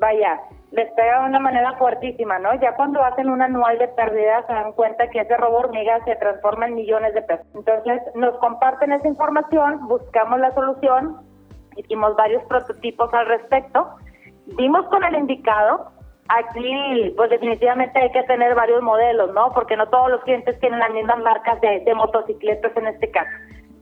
vaya, 0.00 0.40
les 0.72 0.90
pega 0.94 1.20
de 1.20 1.28
una 1.28 1.38
manera 1.38 1.74
fuertísima, 1.74 2.40
¿no? 2.40 2.54
Ya 2.60 2.74
cuando 2.74 3.04
hacen 3.04 3.30
un 3.30 3.40
anual 3.40 3.78
de 3.78 3.86
pérdidas 3.86 4.46
se 4.48 4.52
dan 4.52 4.72
cuenta 4.72 5.08
que 5.10 5.20
ese 5.20 5.36
robo 5.36 5.58
hormiga 5.58 6.04
se 6.04 6.16
transforma 6.16 6.66
en 6.66 6.74
millones 6.74 7.14
de 7.14 7.22
pesos. 7.22 7.46
Entonces 7.54 8.02
nos 8.16 8.36
comparten 8.38 8.90
esa 8.90 9.06
información, 9.06 9.86
buscamos 9.86 10.40
la 10.40 10.52
solución, 10.54 11.18
hicimos 11.76 12.16
varios 12.16 12.42
prototipos 12.46 13.14
al 13.14 13.26
respecto, 13.26 13.88
dimos 14.58 14.86
con 14.86 15.04
el 15.04 15.14
indicado, 15.14 15.92
Aquí, 16.28 17.14
pues 17.16 17.30
definitivamente 17.30 17.98
hay 17.98 18.12
que 18.12 18.22
tener 18.24 18.54
varios 18.54 18.82
modelos, 18.82 19.32
¿no? 19.32 19.50
Porque 19.52 19.76
no 19.76 19.88
todos 19.88 20.10
los 20.10 20.22
clientes 20.22 20.58
tienen 20.60 20.78
las 20.78 20.90
mismas 20.90 21.18
marcas 21.20 21.58
de, 21.62 21.94
motocicletas 21.94 22.76
en 22.76 22.86
este 22.86 23.10
caso. 23.10 23.30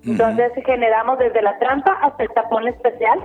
Entonces 0.04 0.52
generamos 0.64 1.18
desde 1.18 1.42
la 1.42 1.58
trampa 1.58 1.98
hasta 2.02 2.22
el 2.22 2.28
tapón 2.30 2.68
especial 2.68 3.18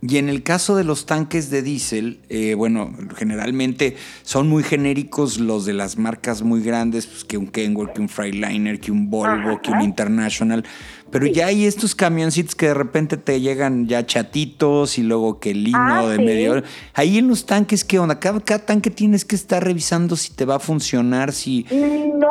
y 0.00 0.18
en 0.18 0.28
el 0.28 0.44
caso 0.44 0.76
de 0.76 0.84
los 0.84 1.06
tanques 1.06 1.50
de 1.50 1.62
diésel, 1.62 2.20
eh, 2.28 2.54
bueno, 2.54 2.92
generalmente 3.16 3.96
son 4.22 4.48
muy 4.48 4.62
genéricos 4.62 5.40
los 5.40 5.64
de 5.64 5.72
las 5.72 5.98
marcas 5.98 6.42
muy 6.42 6.62
grandes, 6.62 7.08
pues 7.08 7.24
que 7.24 7.36
un 7.36 7.48
Kenworth, 7.48 7.94
que 7.94 8.00
un 8.00 8.08
Freightliner, 8.08 8.78
que 8.78 8.92
un 8.92 9.10
Volvo, 9.10 9.60
que 9.60 9.72
un 9.72 9.82
International. 9.82 10.64
Pero 11.10 11.26
ya 11.26 11.46
hay 11.46 11.64
estos 11.64 11.96
camioncitos 11.96 12.54
que 12.54 12.66
de 12.66 12.74
repente 12.74 13.16
te 13.16 13.40
llegan 13.40 13.88
ya 13.88 14.06
chatitos 14.06 14.98
y 14.98 15.02
luego 15.02 15.40
que 15.40 15.52
lino 15.52 15.78
ah, 15.80 16.06
de 16.06 16.18
medio. 16.18 16.62
Ahí 16.94 17.18
en 17.18 17.26
los 17.26 17.46
tanques, 17.46 17.82
¿qué 17.82 17.98
onda? 17.98 18.20
Cada, 18.20 18.40
tanque 18.40 18.90
tienes 18.90 19.24
que 19.24 19.34
estar 19.34 19.64
revisando 19.64 20.14
si 20.14 20.32
te 20.32 20.44
va 20.44 20.56
a 20.56 20.60
funcionar, 20.60 21.32
si... 21.32 21.66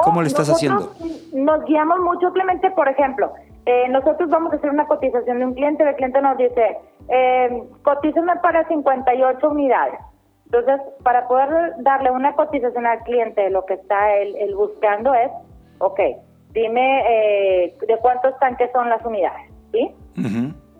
¿Cómo 0.03 0.21
lo 0.21 0.27
estás 0.27 0.49
haciendo? 0.49 0.95
Nos 1.33 1.65
guiamos 1.65 1.99
mucho, 1.99 2.31
Clemente, 2.31 2.71
por 2.71 2.87
ejemplo, 2.87 3.33
eh, 3.65 3.89
nosotros 3.89 4.29
vamos 4.29 4.53
a 4.53 4.55
hacer 4.55 4.69
una 4.69 4.87
cotización 4.87 5.39
de 5.39 5.45
un 5.45 5.53
cliente, 5.53 5.83
el 5.83 5.95
cliente 5.95 6.21
nos 6.21 6.37
dice, 6.37 6.77
eh, 7.09 7.63
cotízame 7.83 8.35
para 8.37 8.67
58 8.67 9.49
unidades. 9.49 9.99
Entonces, 10.45 10.81
para 11.03 11.27
poder 11.27 11.73
darle 11.79 12.11
una 12.11 12.33
cotización 12.33 12.85
al 12.85 12.99
cliente 12.99 13.49
lo 13.49 13.65
que 13.65 13.73
está 13.75 14.15
él, 14.15 14.55
buscando 14.55 15.13
es, 15.13 15.29
ok, 15.79 15.99
dime 16.51 17.03
eh, 17.09 17.77
de 17.85 17.97
cuántos 17.97 18.37
tanques 18.39 18.71
son 18.71 18.89
las 18.89 19.03
unidades, 19.05 19.51
¿sí? 19.73 19.93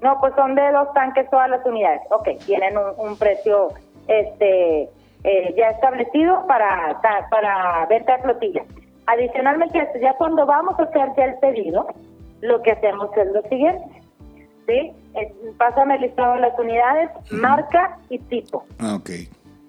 No, 0.02 0.20
pues 0.22 0.34
son 0.36 0.56
de 0.56 0.72
dos 0.72 0.94
tanques 0.94 1.30
todas 1.30 1.50
las 1.50 1.66
unidades. 1.66 2.02
Ok, 2.12 2.30
tienen 2.46 2.76
un, 2.98 3.18
precio 3.18 3.70
este 4.08 4.84
eh, 5.24 5.54
ya 5.58 5.72
establecido 5.72 6.46
para, 6.48 7.02
para 7.30 7.86
venta 7.88 8.18
de 8.18 8.24
flotilla. 8.24 8.64
Adicionalmente, 9.08 9.90
ya 10.02 10.14
cuando 10.14 10.46
vamos 10.46 10.80
a 10.80 10.84
hacer 10.84 11.10
ya 11.18 11.26
el 11.26 11.40
pedido, 11.40 11.88
lo 12.42 12.62
que 12.62 12.72
hacemos 12.72 13.10
es 13.18 13.32
lo 13.32 13.42
siguiente. 13.44 14.02
¿sí? 14.68 14.94
Pásame 15.58 15.96
el 15.96 16.02
listado 16.02 16.34
de 16.34 16.42
las 16.42 16.60
unidades, 16.60 17.10
marca 17.32 17.98
y 18.10 18.20
tipo. 18.20 18.66
Ah, 18.80 18.96
ok. 18.96 19.10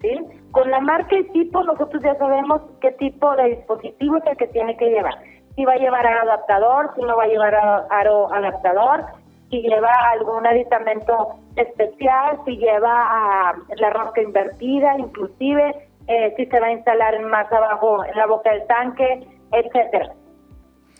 ¿sí? 0.00 0.18
Con 0.50 0.70
la 0.70 0.80
marca 0.80 1.16
y 1.16 1.24
tipo 1.32 1.62
nosotros 1.62 2.02
ya 2.02 2.14
sabemos 2.16 2.62
qué 2.80 2.92
tipo 2.92 3.34
de 3.36 3.56
dispositivo 3.56 4.16
es 4.18 4.26
el 4.26 4.36
que 4.36 4.46
tiene 4.48 4.76
que 4.76 4.90
llevar. 4.90 5.14
Si 5.54 5.64
va 5.64 5.72
a 5.72 5.78
llevar 5.78 6.06
aro 6.06 6.22
adaptador, 6.22 6.92
si 6.94 7.02
no 7.02 7.16
va 7.16 7.24
a 7.24 7.28
llevar 7.28 7.54
aro 7.90 8.32
adaptador, 8.32 9.04
si 9.50 9.62
lleva 9.62 9.90
algún 10.12 10.46
aditamento 10.46 11.34
especial, 11.56 12.38
si 12.44 12.56
lleva 12.58 13.54
la 13.76 13.90
rosca 13.90 14.22
invertida, 14.22 14.96
inclusive 14.98 15.88
eh, 16.06 16.34
si 16.36 16.46
se 16.46 16.60
va 16.60 16.66
a 16.66 16.72
instalar 16.72 17.20
más 17.22 17.50
abajo 17.52 18.04
en 18.04 18.16
la 18.16 18.26
boca 18.26 18.50
del 18.52 18.66
tanque, 18.66 19.26
etcétera. 19.52 20.12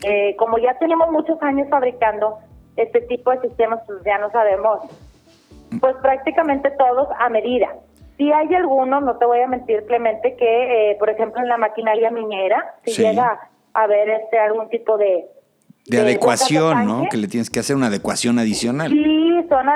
Eh, 0.05 0.35
como 0.37 0.59
ya 0.59 0.79
tenemos 0.79 1.11
muchos 1.11 1.41
años 1.43 1.69
fabricando 1.71 2.39
este 2.83 3.01
tipo 3.03 3.31
de 3.31 3.41
sistemas, 3.41 3.81
pues 3.87 4.03
ya 4.05 4.19
no 4.19 4.31
sabemos, 4.31 4.81
pues 5.81 5.97
prácticamente 5.97 6.71
todos 6.73 7.09
a 7.19 7.29
medida. 7.29 7.69
Si 8.17 8.33
hay 8.33 8.53
algunos, 8.55 9.03
no 9.03 9.17
te 9.17 9.27
voy 9.27 9.41
a 9.41 9.47
mentir 9.47 9.85
Clemente, 9.87 10.35
que 10.37 10.91
eh, 10.91 10.97
por 10.99 11.11
ejemplo 11.11 11.41
en 11.41 11.49
la 11.49 11.57
maquinaria 11.57 12.11
minera, 12.11 12.75
si 12.85 13.03
llega 13.03 13.39
a 13.75 13.83
haber 13.83 14.09
este 14.11 14.39
algún 14.39 14.69
tipo 14.71 14.99
de, 14.99 15.27
de 15.87 16.01
adecuación, 16.01 16.87
¿no? 16.87 17.05
Que 17.11 17.17
le 17.17 17.29
tienes 17.29 17.49
que 17.51 17.61
hacer 17.61 17.77
una 17.77 17.87
adecuación 17.87 18.39
adicional. 18.39 18.91
Sí, 18.91 19.47
son, 19.49 19.67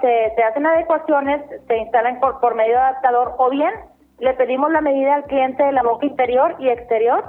se, 0.00 0.32
se, 0.34 0.42
hacen 0.42 0.66
adecuaciones, 0.66 1.42
se 1.66 1.76
instalan 1.76 2.18
por, 2.18 2.40
por 2.40 2.54
medio 2.54 2.72
de 2.72 2.78
adaptador 2.78 3.34
o 3.38 3.50
bien 3.50 3.72
le 4.18 4.34
pedimos 4.34 4.70
la 4.70 4.80
medida 4.80 5.16
al 5.16 5.24
cliente 5.24 5.62
de 5.64 5.72
la 5.72 5.82
boca 5.82 6.06
interior 6.06 6.54
y 6.60 6.68
exterior 6.68 7.24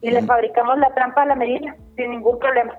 y 0.00 0.10
le 0.10 0.22
fabricamos 0.22 0.76
la 0.78 0.92
trampa 0.92 1.22
a 1.22 1.26
la 1.26 1.36
medida 1.36 1.76
sin 1.96 2.10
ningún 2.10 2.38
problema. 2.38 2.76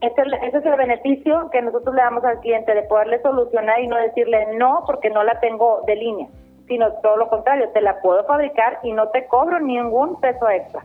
Ese, 0.00 0.22
ese, 0.42 0.58
es 0.58 0.64
el 0.64 0.76
beneficio 0.76 1.50
que 1.50 1.60
nosotros 1.60 1.94
le 1.94 2.02
damos 2.02 2.24
al 2.24 2.40
cliente 2.40 2.74
de 2.74 2.82
poderle 2.84 3.20
solucionar 3.20 3.80
y 3.80 3.86
no 3.86 3.96
decirle 3.96 4.56
no 4.56 4.82
porque 4.86 5.10
no 5.10 5.22
la 5.22 5.38
tengo 5.40 5.82
de 5.86 5.96
línea, 5.96 6.28
sino 6.66 6.90
todo 7.02 7.16
lo 7.16 7.28
contrario, 7.28 7.68
te 7.74 7.82
la 7.82 8.00
puedo 8.00 8.24
fabricar 8.24 8.78
y 8.82 8.92
no 8.92 9.08
te 9.08 9.26
cobro 9.26 9.60
ningún 9.60 10.18
peso 10.20 10.48
extra. 10.48 10.84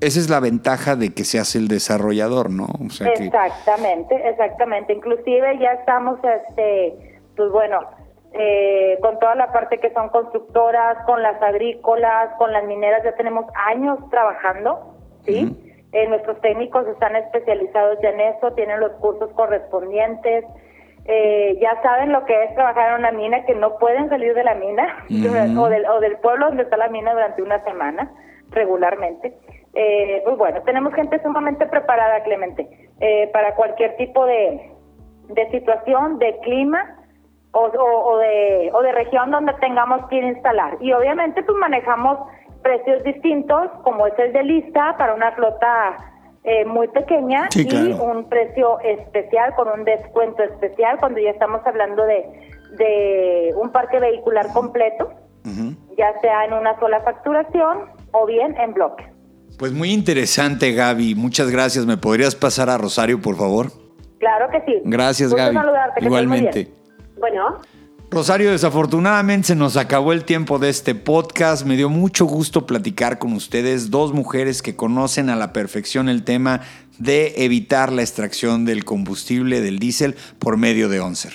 Esa 0.00 0.20
es 0.20 0.28
la 0.28 0.40
ventaja 0.40 0.94
de 0.94 1.14
que 1.14 1.24
se 1.24 1.38
hace 1.38 1.58
el 1.58 1.68
desarrollador, 1.68 2.50
¿no? 2.50 2.66
exactamente, 2.90 4.28
exactamente. 4.28 4.92
Inclusive 4.92 5.58
ya 5.58 5.72
estamos, 5.72 6.18
este, 6.22 7.18
pues 7.34 7.50
bueno, 7.50 7.80
eh, 8.34 8.98
con 9.00 9.18
toda 9.18 9.34
la 9.36 9.50
parte 9.52 9.78
que 9.78 9.90
son 9.94 10.10
constructoras, 10.10 10.98
con 11.06 11.22
las 11.22 11.40
agrícolas, 11.40 12.34
con 12.36 12.52
las 12.52 12.64
mineras, 12.64 13.02
ya 13.04 13.14
tenemos 13.14 13.46
años 13.66 13.98
trabajando, 14.10 14.94
¿sí? 15.24 15.65
Eh, 15.92 16.08
nuestros 16.08 16.40
técnicos 16.40 16.86
están 16.88 17.16
especializados 17.16 17.98
ya 18.02 18.10
en 18.10 18.20
eso, 18.20 18.52
tienen 18.52 18.80
los 18.80 18.92
cursos 18.92 19.30
correspondientes, 19.32 20.44
eh, 21.08 21.56
ya 21.60 21.80
saben 21.82 22.12
lo 22.12 22.24
que 22.24 22.44
es 22.44 22.54
trabajar 22.54 22.90
en 22.90 22.98
una 22.98 23.12
mina, 23.12 23.44
que 23.44 23.54
no 23.54 23.78
pueden 23.78 24.08
salir 24.08 24.34
de 24.34 24.42
la 24.42 24.54
mina 24.54 25.04
o, 25.60 25.68
del, 25.68 25.86
o 25.86 26.00
del 26.00 26.16
pueblo 26.18 26.46
donde 26.46 26.64
está 26.64 26.76
la 26.76 26.88
mina 26.88 27.12
durante 27.12 27.42
una 27.42 27.62
semana 27.62 28.10
regularmente. 28.50 29.34
Eh, 29.74 30.22
pues 30.24 30.36
bueno, 30.36 30.62
tenemos 30.62 30.94
gente 30.94 31.22
sumamente 31.22 31.66
preparada, 31.66 32.22
Clemente, 32.24 32.66
eh, 33.00 33.30
para 33.32 33.54
cualquier 33.54 33.96
tipo 33.96 34.24
de, 34.26 34.72
de 35.28 35.50
situación, 35.50 36.18
de 36.18 36.38
clima 36.40 36.96
o, 37.52 37.66
o, 37.66 38.18
de, 38.18 38.70
o 38.72 38.82
de 38.82 38.92
región 38.92 39.30
donde 39.30 39.52
tengamos 39.54 40.06
que 40.08 40.16
instalar. 40.16 40.76
Y 40.80 40.92
obviamente 40.92 41.42
pues 41.42 41.56
manejamos 41.58 42.18
precios 42.66 43.04
distintos, 43.04 43.70
como 43.84 44.08
es 44.08 44.18
el 44.18 44.32
de 44.32 44.42
lista 44.42 44.96
para 44.98 45.14
una 45.14 45.30
flota 45.32 45.96
eh, 46.42 46.64
muy 46.64 46.88
pequeña 46.88 47.48
y 47.54 47.92
un 47.92 48.28
precio 48.28 48.80
especial 48.80 49.54
con 49.54 49.68
un 49.68 49.84
descuento 49.84 50.42
especial 50.42 50.98
cuando 50.98 51.20
ya 51.20 51.30
estamos 51.30 51.60
hablando 51.64 52.04
de, 52.04 52.24
de 52.76 53.54
un 53.56 53.70
parque 53.70 54.00
vehicular 54.00 54.52
completo, 54.52 55.12
ya 55.96 56.20
sea 56.20 56.44
en 56.46 56.54
una 56.54 56.76
sola 56.80 57.00
facturación 57.02 57.84
o 58.10 58.26
bien 58.26 58.56
en 58.58 58.74
bloques. 58.74 59.06
Pues 59.60 59.72
muy 59.72 59.92
interesante, 59.92 60.72
Gaby. 60.72 61.14
Muchas 61.14 61.52
gracias. 61.52 61.86
¿Me 61.86 61.96
podrías 61.96 62.34
pasar 62.34 62.68
a 62.68 62.76
Rosario, 62.78 63.20
por 63.22 63.36
favor? 63.36 63.66
Claro 64.18 64.50
que 64.50 64.60
sí. 64.66 64.82
Gracias, 64.84 65.32
Gaby. 65.32 65.56
Igualmente. 66.00 66.68
Bueno. 67.20 67.60
Rosario, 68.08 68.52
desafortunadamente 68.52 69.48
se 69.48 69.56
nos 69.56 69.76
acabó 69.76 70.12
el 70.12 70.24
tiempo 70.24 70.58
de 70.58 70.68
este 70.68 70.94
podcast. 70.94 71.66
Me 71.66 71.76
dio 71.76 71.90
mucho 71.90 72.24
gusto 72.24 72.64
platicar 72.64 73.18
con 73.18 73.32
ustedes, 73.32 73.90
dos 73.90 74.12
mujeres 74.12 74.62
que 74.62 74.76
conocen 74.76 75.28
a 75.28 75.34
la 75.34 75.52
perfección 75.52 76.08
el 76.08 76.24
tema 76.24 76.60
de 76.98 77.44
evitar 77.44 77.92
la 77.92 78.02
extracción 78.02 78.64
del 78.64 78.84
combustible 78.84 79.60
del 79.60 79.80
diésel 79.80 80.14
por 80.38 80.56
medio 80.56 80.88
de 80.88 81.00
ONCER. 81.00 81.32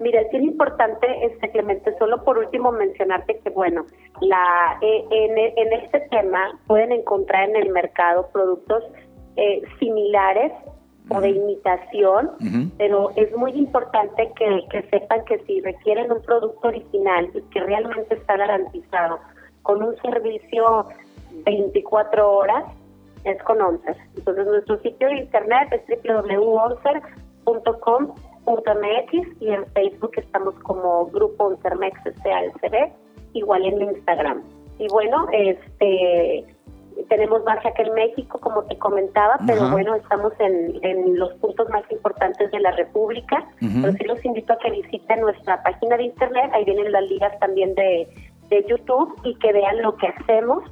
Mira, 0.00 0.22
es 0.22 0.30
bien 0.30 0.44
importante, 0.44 1.06
este 1.26 1.50
Clemente, 1.50 1.94
solo 1.98 2.24
por 2.24 2.38
último 2.38 2.72
mencionarte 2.72 3.38
que, 3.44 3.50
bueno, 3.50 3.84
la 4.22 4.78
eh, 4.80 5.04
en, 5.10 5.72
este 5.84 6.00
tema 6.10 6.58
pueden 6.66 6.90
encontrar 6.90 7.50
en 7.50 7.56
el 7.56 7.70
mercado 7.70 8.28
productos 8.32 8.82
eh, 9.36 9.62
similares 9.78 10.52
o 11.10 11.20
de 11.20 11.30
imitación, 11.30 12.30
pero 12.78 13.10
es 13.16 13.36
muy 13.36 13.50
importante 13.52 14.32
que, 14.36 14.64
que 14.70 14.82
sepan 14.88 15.24
que 15.26 15.38
si 15.40 15.60
requieren 15.60 16.10
un 16.10 16.22
producto 16.22 16.68
original 16.68 17.28
y 17.34 17.42
que 17.42 17.60
realmente 17.60 18.14
está 18.14 18.36
garantizado 18.36 19.18
con 19.62 19.82
un 19.82 19.94
servicio 19.96 20.86
24 21.44 22.32
horas, 22.32 22.64
es 23.24 23.42
con 23.42 23.60
ONCER. 23.60 23.96
Entonces, 24.16 24.46
nuestro 24.46 24.80
sitio 24.80 25.08
de 25.08 25.18
internet 25.18 25.68
es 25.72 25.82
www.oncer.com 26.04 28.14
.mx 28.46 29.40
y 29.40 29.48
en 29.48 29.64
Facebook 29.72 30.12
estamos 30.16 30.54
como 30.60 31.06
Grupo 31.06 31.48
Untermex 31.48 31.98
SALCB, 32.22 32.92
igual 33.32 33.64
en 33.64 33.82
Instagram. 33.82 34.42
Y 34.78 34.86
bueno, 34.88 35.26
este 35.32 36.44
tenemos 37.08 37.44
base 37.44 37.68
acá 37.68 37.82
en 37.82 37.94
México, 37.94 38.38
como 38.40 38.64
te 38.64 38.78
comentaba, 38.78 39.38
pero 39.46 39.70
bueno, 39.70 39.94
estamos 39.94 40.32
en, 40.38 40.78
en, 40.82 41.18
los 41.18 41.32
puntos 41.34 41.68
más 41.70 41.82
importantes 41.90 42.50
de 42.50 42.60
la 42.60 42.72
República. 42.72 43.46
Pero 43.60 43.92
sí 43.92 44.04
los 44.04 44.24
invito 44.24 44.52
a 44.52 44.58
que 44.58 44.70
visiten 44.70 45.20
nuestra 45.20 45.62
página 45.62 45.96
de 45.96 46.04
internet, 46.04 46.50
ahí 46.52 46.64
vienen 46.64 46.92
las 46.92 47.04
ligas 47.04 47.38
también 47.40 47.74
de, 47.74 48.08
de 48.48 48.64
YouTube 48.68 49.14
y 49.24 49.34
que 49.36 49.52
vean 49.52 49.82
lo 49.82 49.96
que 49.96 50.08
hacemos. 50.08 50.62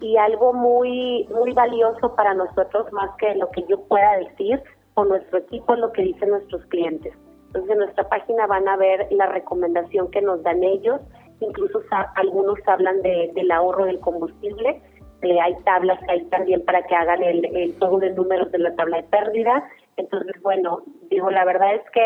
Y 0.00 0.16
algo 0.16 0.52
muy 0.52 1.26
muy 1.34 1.52
valioso 1.52 2.14
para 2.14 2.32
nosotros 2.32 2.92
más 2.92 3.10
que 3.18 3.34
lo 3.34 3.50
que 3.50 3.64
yo 3.68 3.80
pueda 3.82 4.16
decir 4.18 4.62
nuestro 5.04 5.38
equipo 5.38 5.74
lo 5.76 5.92
que 5.92 6.02
dicen 6.02 6.30
nuestros 6.30 6.64
clientes. 6.66 7.12
Entonces 7.48 7.70
en 7.70 7.78
nuestra 7.78 8.08
página 8.08 8.46
van 8.46 8.68
a 8.68 8.76
ver 8.76 9.08
la 9.10 9.26
recomendación 9.26 10.10
que 10.10 10.22
nos 10.22 10.42
dan 10.42 10.62
ellos, 10.62 11.00
incluso 11.40 11.80
algunos 12.16 12.58
hablan 12.66 13.00
de, 13.02 13.30
del 13.34 13.50
ahorro 13.50 13.86
del 13.86 14.00
combustible, 14.00 14.82
eh, 15.22 15.40
hay 15.40 15.54
tablas 15.64 15.98
ahí 16.08 16.24
también 16.26 16.64
para 16.64 16.82
que 16.86 16.94
hagan 16.94 17.22
el, 17.22 17.44
el 17.56 17.74
todo 17.78 17.98
de 17.98 18.10
números 18.10 18.50
de 18.52 18.58
la 18.58 18.74
tabla 18.74 18.98
de 18.98 19.02
pérdida. 19.04 19.68
Entonces, 19.96 20.40
bueno, 20.42 20.82
digo, 21.10 21.30
la 21.30 21.44
verdad 21.44 21.74
es 21.74 21.82
que 21.92 22.02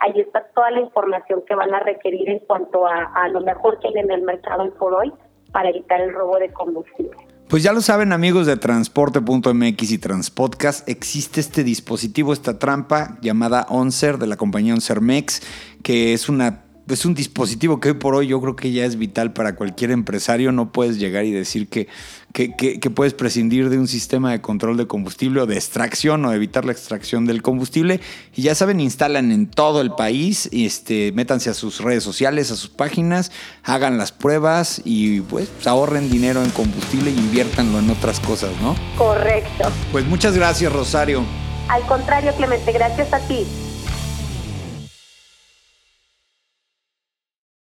ahí 0.00 0.20
está 0.20 0.46
toda 0.54 0.70
la 0.70 0.80
información 0.80 1.42
que 1.46 1.54
van 1.54 1.72
a 1.74 1.80
requerir 1.80 2.28
en 2.28 2.40
cuanto 2.40 2.86
a, 2.86 3.04
a 3.14 3.28
lo 3.28 3.40
mejor 3.40 3.78
que 3.80 3.88
hay 3.88 3.94
en 3.94 4.10
el 4.10 4.22
mercado 4.22 4.64
hoy 4.64 4.70
por 4.78 4.94
hoy 4.94 5.12
para 5.52 5.70
evitar 5.70 6.00
el 6.00 6.12
robo 6.12 6.38
de 6.38 6.52
combustible. 6.52 7.16
Pues 7.48 7.62
ya 7.62 7.72
lo 7.72 7.80
saben 7.80 8.12
amigos 8.12 8.48
de 8.48 8.56
transporte.mx 8.56 9.92
y 9.92 9.98
Transpodcast, 9.98 10.88
existe 10.88 11.40
este 11.40 11.62
dispositivo, 11.62 12.32
esta 12.32 12.58
trampa 12.58 13.18
llamada 13.22 13.66
Oncer 13.68 14.18
de 14.18 14.26
la 14.26 14.36
compañía 14.36 14.74
Oncermex, 14.74 15.42
que 15.84 16.12
es 16.12 16.28
una 16.28 16.65
es 16.88 17.04
un 17.04 17.14
dispositivo 17.14 17.80
que 17.80 17.90
hoy 17.90 17.94
por 17.94 18.14
hoy 18.14 18.28
yo 18.28 18.40
creo 18.40 18.54
que 18.54 18.70
ya 18.70 18.84
es 18.84 18.96
vital 18.96 19.32
para 19.32 19.56
cualquier 19.56 19.90
empresario. 19.90 20.52
No 20.52 20.70
puedes 20.70 20.98
llegar 20.98 21.24
y 21.24 21.32
decir 21.32 21.68
que, 21.68 21.88
que, 22.32 22.90
puedes 22.90 23.14
prescindir 23.14 23.70
de 23.70 23.78
un 23.78 23.88
sistema 23.88 24.30
de 24.30 24.40
control 24.40 24.76
de 24.76 24.86
combustible 24.86 25.40
o 25.40 25.46
de 25.46 25.56
extracción 25.56 26.24
o 26.24 26.32
evitar 26.32 26.64
la 26.64 26.72
extracción 26.72 27.26
del 27.26 27.42
combustible. 27.42 28.00
Y 28.34 28.42
ya 28.42 28.54
saben, 28.54 28.80
instalan 28.80 29.32
en 29.32 29.48
todo 29.48 29.80
el 29.80 29.92
país, 29.92 30.48
este, 30.52 31.12
métanse 31.12 31.50
a 31.50 31.54
sus 31.54 31.80
redes 31.80 32.04
sociales, 32.04 32.50
a 32.50 32.56
sus 32.56 32.70
páginas, 32.70 33.32
hagan 33.64 33.98
las 33.98 34.12
pruebas 34.12 34.80
y 34.84 35.22
pues 35.22 35.48
ahorren 35.66 36.10
dinero 36.10 36.42
en 36.42 36.50
combustible 36.50 37.10
e 37.10 37.14
inviértanlo 37.14 37.78
en 37.80 37.90
otras 37.90 38.20
cosas, 38.20 38.50
¿no? 38.60 38.76
Correcto. 38.96 39.70
Pues 39.90 40.06
muchas 40.06 40.36
gracias, 40.36 40.72
Rosario. 40.72 41.24
Al 41.68 41.82
contrario, 41.82 42.32
Clemente, 42.36 42.70
gracias 42.70 43.12
a 43.12 43.18
ti. 43.26 43.44